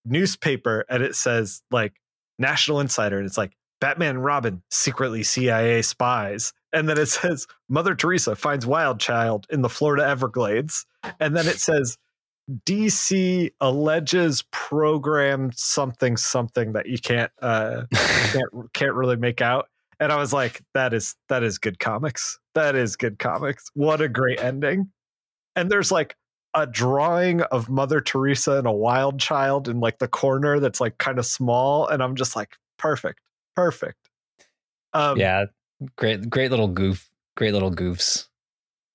[0.06, 1.94] newspaper and it says like
[2.40, 7.48] National Insider, and it's like Batman and Robin secretly CIA spies, and then it says
[7.70, 10.86] Mother Teresa finds wild child in the Florida Everglades,
[11.20, 11.98] and then it says
[12.66, 19.70] DC alleges program something something that you can't uh can't can't really make out.
[20.00, 22.40] And I was like, that is that is good comics.
[22.56, 23.70] That is good comics.
[23.74, 24.92] What a great ending.
[25.56, 26.16] And there's like
[26.56, 30.98] a drawing of Mother Teresa and a wild child in like the corner that's like
[30.98, 31.88] kind of small.
[31.88, 33.22] And I'm just like, perfect.
[33.56, 34.10] Perfect.
[34.94, 35.46] Um yeah,
[35.96, 38.28] great great little goof, great little goofs.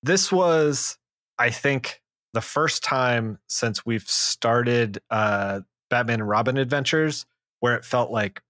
[0.03, 0.97] this was,
[1.37, 2.01] I think,
[2.33, 7.25] the first time since we've started uh Batman and Robin adventures
[7.61, 8.41] where it felt like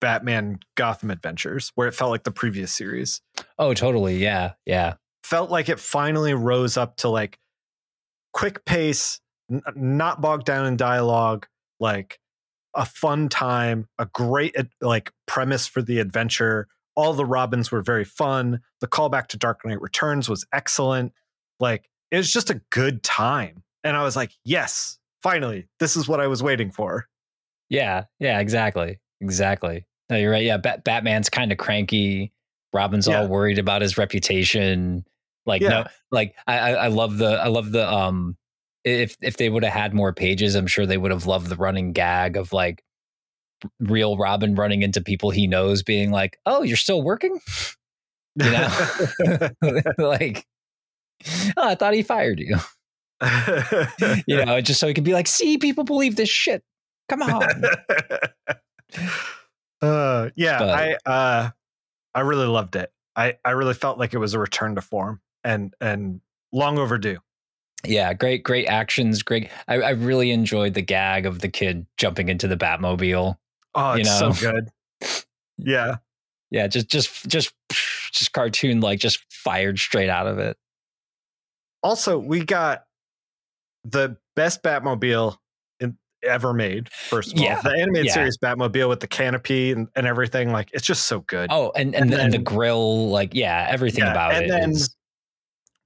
[0.00, 3.20] Batman Gotham Adventures, where it felt like the previous series.
[3.58, 4.16] Oh, totally.
[4.16, 4.94] Yeah, yeah.
[5.22, 7.38] felt like it finally rose up to like
[8.32, 9.20] quick pace,
[9.50, 11.46] n- not bogged down in dialogue,
[11.78, 12.18] like
[12.74, 16.68] a fun time, a great like premise for the adventure.
[16.96, 18.60] All the Robins were very fun.
[18.80, 21.12] The callback to Dark Knight Returns was excellent.
[21.58, 23.62] Like it was just a good time.
[23.84, 27.06] And I was like, yes, finally, this is what I was waiting for.
[27.70, 28.98] Yeah, yeah, exactly.
[29.20, 29.86] Exactly.
[30.10, 30.44] No, you're right.
[30.44, 32.32] Yeah, Bat- Batman's kind of cranky.
[32.72, 33.20] Robin's Yeah.
[33.22, 35.04] all worried about his reputation.
[35.46, 35.68] Like Yeah.
[35.68, 38.36] no, like I, I love the I love the um
[38.84, 41.56] if if they would have had more pages, I'm sure they would have loved the
[41.56, 42.82] running gag of like
[43.78, 47.40] real Robin running into people he knows being like, "Oh, you're still working?"
[48.36, 49.48] You know?
[49.98, 50.46] like
[51.56, 52.56] oh, I thought he fired you.
[54.26, 56.62] You know, just so he could be like, "See, people believe this shit.
[57.08, 57.42] Come on."
[59.82, 61.50] uh, yeah, But- I uh,
[62.14, 62.92] I really loved it.
[63.16, 66.20] I I really felt like it was a return to form and and
[66.52, 67.18] long overdue.
[67.84, 69.22] Yeah, great, great actions.
[69.22, 69.48] Great.
[69.66, 73.36] I, I really enjoyed the gag of the kid jumping into the Batmobile.
[73.74, 74.32] Oh, You it's know?
[74.32, 74.68] so good.
[75.56, 75.96] Yeah,
[76.50, 77.54] Yeah, just, just, just,
[78.12, 80.58] just cartoon like just fired straight out of it.
[81.82, 82.84] also we got
[83.84, 85.36] the best Batmobile
[85.80, 86.90] in, ever made.
[86.92, 88.12] First of all, Yeah, the animated yeah.
[88.14, 91.48] series Batmobile with the canopy and, and everything, like it's just so good.
[91.50, 94.48] Oh, and and, And the, and the grill, like yeah, everything Yeah, about and it
[94.48, 94.94] then- is-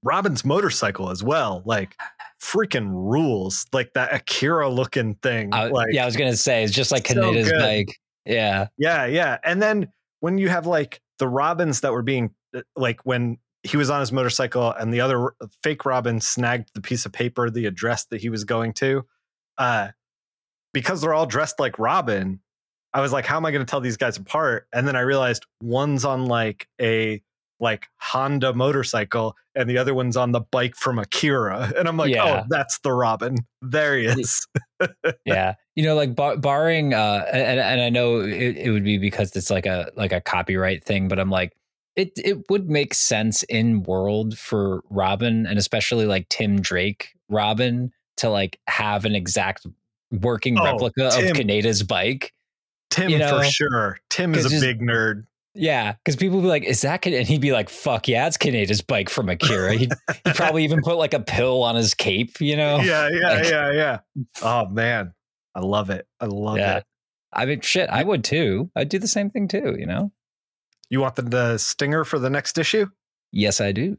[0.05, 1.97] Robin's motorcycle as well, like
[2.41, 5.51] freaking rules, like that Akira looking thing.
[5.51, 7.59] Like yeah, I was gonna say it's just like so Kaneda's good.
[7.59, 7.99] bike.
[8.27, 9.39] Yeah, Yeah, yeah.
[9.43, 13.77] And then when you have like the Robins that were being uh, like when he
[13.79, 17.51] was on his motorcycle and the other uh, fake Robin snagged the piece of paper,
[17.51, 19.05] the address that he was going to,
[19.59, 19.89] uh,
[20.73, 22.41] because they're all dressed like Robin,
[22.93, 24.69] I was like, how am I going to tell these guys apart?
[24.73, 27.23] And then I realized one's on like a
[27.61, 31.73] like Honda motorcycle and the other one's on the bike from Akira.
[31.79, 32.43] And I'm like, Yeah.
[32.43, 33.37] oh, that's the Robin.
[33.63, 34.47] There he is.
[35.25, 35.55] yeah.
[35.77, 39.35] You know, like bar- barring, uh, and and I know it, it would be because
[39.37, 41.53] it's like a like a copyright thing, but I'm like,
[41.97, 47.93] it it would make sense in world for Robin and especially like Tim Drake Robin
[48.19, 49.67] to like have an exact
[50.13, 51.31] working Oh, replica Tim.
[51.31, 52.33] of Kaneda's bike.
[52.91, 53.99] Tim You know, for sure.
[54.11, 55.25] Tim is a just- big nerd.
[55.55, 57.15] Yeah, because people be like, "Is that?" Kan-?
[57.15, 59.93] And he'd be like, "Fuck yeah, it's Kaneda's bike from Akira." He'd,
[60.25, 62.79] he'd probably even put like a pill on his cape, you know?
[62.81, 63.99] yeah, yeah, Like- yeah, yeah.
[64.43, 65.15] Oh man,
[65.55, 66.07] I love it.
[66.21, 66.79] I love Yeah.
[66.79, 66.85] it.
[67.33, 68.71] I mean, shit, I would too.
[68.77, 70.13] I'd do the same thing too, you know?
[70.91, 72.87] You want the, the stinger for the next issue?
[73.33, 73.97] Yes, I do.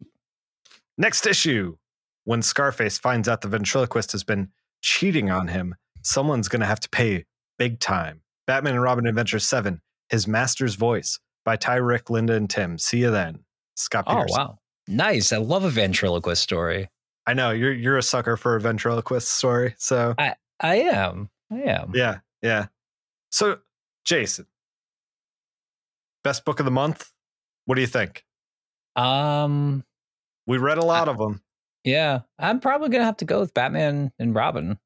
[0.97, 1.75] Next issue.
[2.23, 4.49] When Scarface finds out the ventriloquist has been
[4.81, 7.25] cheating on him, someone's going to have to pay
[7.59, 8.21] big time.
[8.47, 12.77] Batman and Robin Adventure 7, His Master's Voice by Ty, Rick, Linda, and Tim.
[12.77, 13.39] See you then.
[13.75, 14.59] Scott Oh, wow.
[14.87, 15.31] Nice.
[15.31, 16.89] I love a ventriloquist story.
[17.27, 19.73] I know you're you're a sucker for a ventriloquist story.
[19.77, 21.29] So I am.
[21.51, 21.91] I am.
[21.95, 22.67] yeah, yeah.
[23.31, 23.59] So
[24.05, 24.45] Jason,
[26.23, 27.09] best book of the month.
[27.65, 28.23] What do you think?
[28.95, 29.83] Um,
[30.47, 31.41] We read a lot of them.
[31.83, 34.77] yeah, I'm probably gonna have to go with Batman and Robin.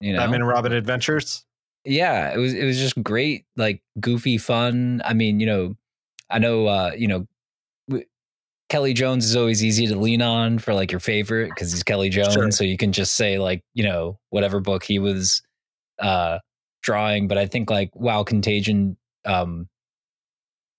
[0.00, 1.44] You know, Batman and Robin Adventures.
[1.84, 5.00] Yeah, it was it was just great, like goofy fun.
[5.04, 5.76] I mean, you know,
[6.28, 7.26] I know, uh, you know,
[7.88, 8.06] w-
[8.68, 12.10] Kelley Jones is always easy to lean on for like your favorite because he's Kelley
[12.10, 12.50] Jones, Sure.
[12.50, 15.42] so you can just say like, you know, whatever book he was
[16.00, 16.38] uh
[16.82, 17.28] drawing.
[17.28, 19.68] But I think like Wow Contagion um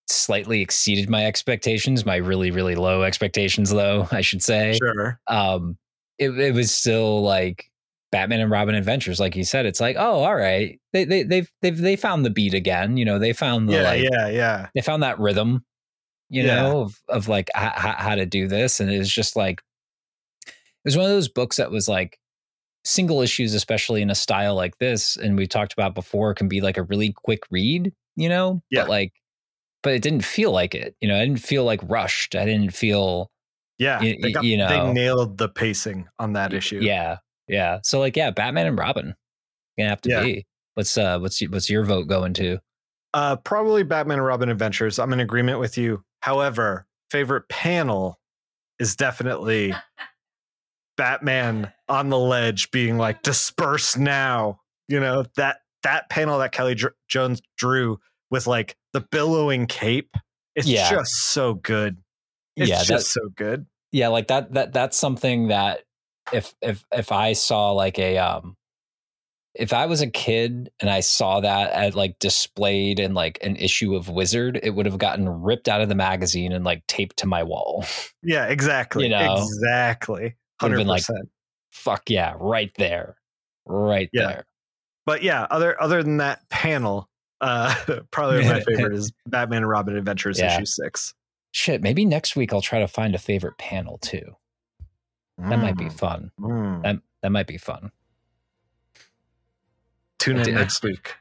[0.07, 4.77] slightly exceeded my expectations, my really really low expectations though, I should say.
[4.81, 5.19] Sure.
[5.27, 5.77] Um
[6.19, 7.70] it, it was still like
[8.11, 9.65] Batman and Robin Adventures, like you said.
[9.65, 12.97] It's like, oh, all right, they they they've they've they found the beat again.
[12.97, 14.67] You know, they found the Yeah, like yeah, yeah.
[14.75, 15.63] they found that rhythm.
[16.29, 16.55] You Yeah.
[16.55, 19.61] know, of, of like h- h- how to do this, and it was just like
[20.45, 20.53] it
[20.85, 22.17] was one of those books that was like
[22.83, 26.61] single issues, especially in a style like this, and we talked about before, can be
[26.61, 27.93] like a really quick read.
[28.15, 28.81] You know, Yeah.
[28.81, 29.13] but like,
[29.83, 30.95] but it didn't feel like it.
[31.01, 32.35] You know, I didn't feel like rushed.
[32.35, 33.31] I didn't feel
[33.77, 36.79] Yeah, they, got, you they nailed the pacing on that issue.
[36.81, 37.17] Yeah,
[37.51, 37.79] yeah.
[37.83, 39.13] So like, yeah, Batman and Robin
[39.77, 40.23] gonna have to Yeah.
[40.23, 40.45] be.
[40.73, 42.59] What's uh, what's what's your vote going to?
[43.13, 44.97] Uh, probably Batman and Robin Adventures.
[44.97, 46.03] I'm in agreement with you.
[46.21, 48.17] However, favorite panel
[48.79, 49.75] is definitely
[50.97, 54.59] Batman on the ledge being like disperse now.
[54.87, 57.99] You know, that that panel that Kelley Dr- Jones drew
[58.29, 60.15] with like the billowing cape.
[60.55, 60.89] It's Yeah.
[60.89, 61.97] just so good.
[62.55, 63.65] It's yeah, just so good.
[63.91, 65.81] yeah, like that that that's something that
[66.33, 68.55] if if if I saw like a um
[69.53, 73.57] if I was a kid and I saw that at like displayed in like an
[73.57, 77.17] issue of Wizard, it would have gotten ripped out of the magazine and like taped
[77.17, 77.85] to my wall.
[78.23, 79.05] Yeah, exactly.
[79.05, 80.35] You know, exactly.
[80.61, 81.27] Hundred been like- percent.
[81.71, 83.15] Fuck yeah, right there.
[83.65, 84.27] Right Yeah.
[84.27, 84.45] there.
[85.05, 87.09] but yeah, other other than that panel,
[87.41, 87.73] uh,
[88.11, 90.55] probably my favorite is Batman and Robin Adventures Yeah.
[90.55, 91.13] issue six.
[91.51, 94.35] Shit, maybe next week I'll try to find a favorite panel too.
[95.49, 96.31] That might be Mm, fun.
[96.39, 96.83] mm.
[96.83, 97.91] That that might be fun.
[100.19, 101.15] Tune in next week.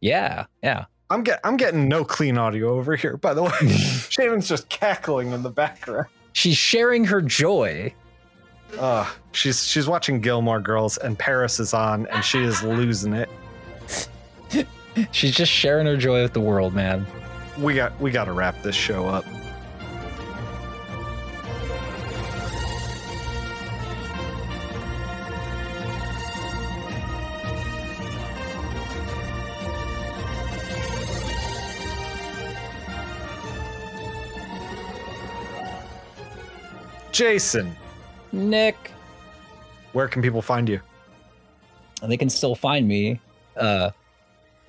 [0.00, 0.86] Yeah, yeah.
[1.10, 3.16] I'm get I'm getting no clean audio over here.
[3.16, 3.50] By the way,
[4.10, 6.06] Shannon's just cackling in the background.
[6.32, 7.94] She's sharing her joy.
[8.78, 13.28] Uh, she's she's watching Gilmore Girls, and Paris is on, and she is losing it.
[15.12, 17.06] She's just sharing her joy with the world, man.
[17.58, 19.24] We got we got to wrap this show up.
[37.16, 37.74] Jason,
[38.32, 38.90] Nick,
[39.94, 40.80] where can people find you?
[42.02, 43.18] and they can still find me
[43.56, 43.90] uh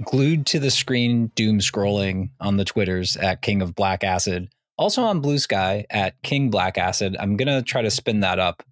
[0.05, 5.01] glued to the screen doom scrolling on the twitters at king of black acid also
[5.01, 8.63] on blue sky at king black acid i'm gonna try to spin that up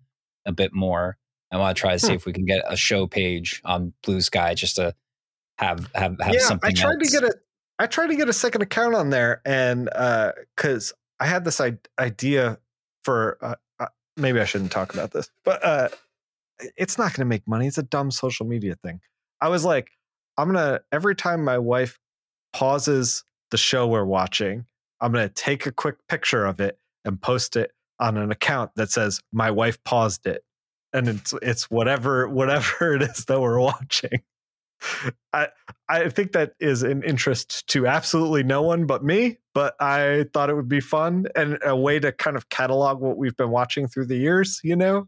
[0.46, 1.18] a bit more
[1.52, 2.14] i want to try to see Hmm.
[2.14, 4.96] if we can get a show page on blue sky just to
[5.58, 7.12] have have have yeah, something I tried else.
[7.12, 7.34] to get a
[7.78, 11.60] I tried to get a second account on there, and uh, because I had this
[11.60, 12.58] I- idea
[13.04, 13.56] for uh,
[14.18, 15.90] maybe I shouldn't talk about this, but uh,
[16.78, 17.68] it's not going to make money.
[17.68, 19.02] It's a dumb social media thing.
[19.42, 19.90] I was like,
[20.38, 22.00] I'm gonna every time my wife
[22.54, 24.66] pauses the show we're watching,
[25.02, 28.92] I'm gonna take a quick picture of it and post it on an account that
[28.92, 30.44] says my wife paused it,
[30.94, 34.22] and it's it's whatever whatever it is that we're watching.
[35.34, 35.48] I
[35.90, 40.50] I think that is an interest to absolutely no one but me, but I thought
[40.50, 43.88] it would be fun and a way to kind of catalog what we've been watching
[43.88, 45.08] through the years, you know?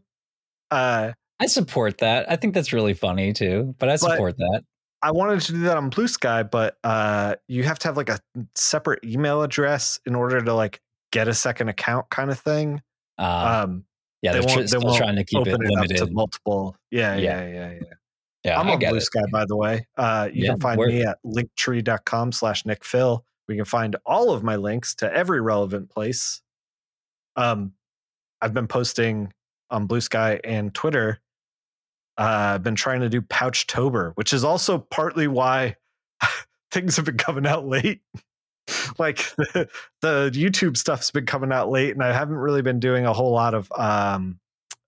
[0.70, 4.62] Uh i support that i think that's really funny too but i support that
[5.00, 8.08] I wanted to do that on Blue Sky, but uh you have to have like
[8.08, 8.18] a
[8.56, 10.80] separate email address in order to like
[11.12, 12.82] get a second account kind of thing.
[13.18, 13.84] uh, Um
[14.22, 16.74] yeah they they're tr- still trying to keep it open it, limited to multiple.
[16.90, 17.46] Yeah, Yeah.
[17.46, 17.94] yeah, yeah, yeah.
[18.48, 19.02] Yeah I'm I get Blue it.
[19.02, 19.86] Sky, by the way.
[19.96, 23.20] Uh, you Yeah, can find me at linktree.com slash nickfil.
[23.46, 26.42] We can find all of my links to every relevant place.
[27.36, 27.72] Um,
[28.40, 29.32] I've been posting
[29.70, 31.20] on Blue Sky and Twitter.
[32.18, 35.76] Uh, I've been trying to do Pouchtober, which is also partly why
[36.70, 38.00] things have been coming out late.
[38.98, 39.68] like the,
[40.02, 43.32] the YouTube stuff's been coming out late, and I haven't really been doing a whole
[43.32, 44.40] lot of um,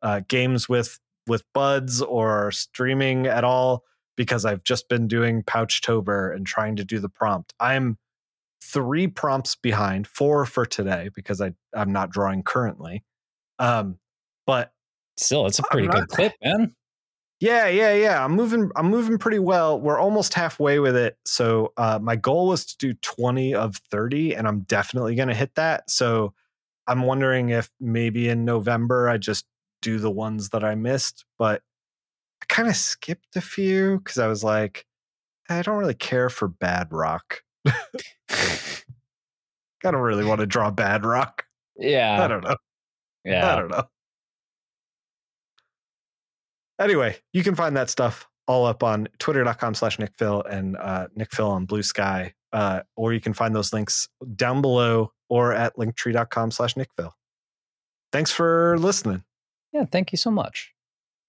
[0.02, 3.84] uh, games with with buds or streaming at all
[4.16, 7.54] because I've just been doing Pouchtober and trying to do the prompt.
[7.60, 7.98] I'm
[8.62, 13.04] three prompts behind, four for today because I I'm not drawing currently.
[13.58, 13.98] Um,
[14.46, 14.72] but
[15.16, 16.74] still it's a pretty I'm good not- clip man
[17.40, 18.22] yeah, yeah, yeah.
[18.22, 18.70] I'm moving.
[18.76, 19.80] I'm moving pretty well.
[19.80, 21.16] We're almost halfway with it.
[21.24, 25.34] So uh, my goal was to do 20 of 30, and I'm definitely going to
[25.34, 25.90] hit that.
[25.90, 26.34] So
[26.86, 29.46] I'm wondering if maybe in November I just
[29.82, 31.62] do the ones that I missed, but
[32.42, 34.86] I kind of skipped a few because I was like,
[35.48, 37.38] I don't really care for Badrock.
[37.66, 37.72] I
[39.82, 41.40] don't really want to draw Badrock.
[41.76, 42.22] Yeah.
[42.22, 42.56] I don't know.
[43.24, 43.52] Yeah.
[43.52, 43.84] I don't know.
[46.80, 51.48] Anyway, you can find that stuff all up on twitter.com slash nickfil and uh, nickfil
[51.48, 52.34] on blue sky.
[52.52, 57.12] Uh, or you can find those links down below or at linktree.com slash nickfil.
[58.12, 59.22] Thanks for listening.
[59.72, 60.74] Yeah, thank you so much.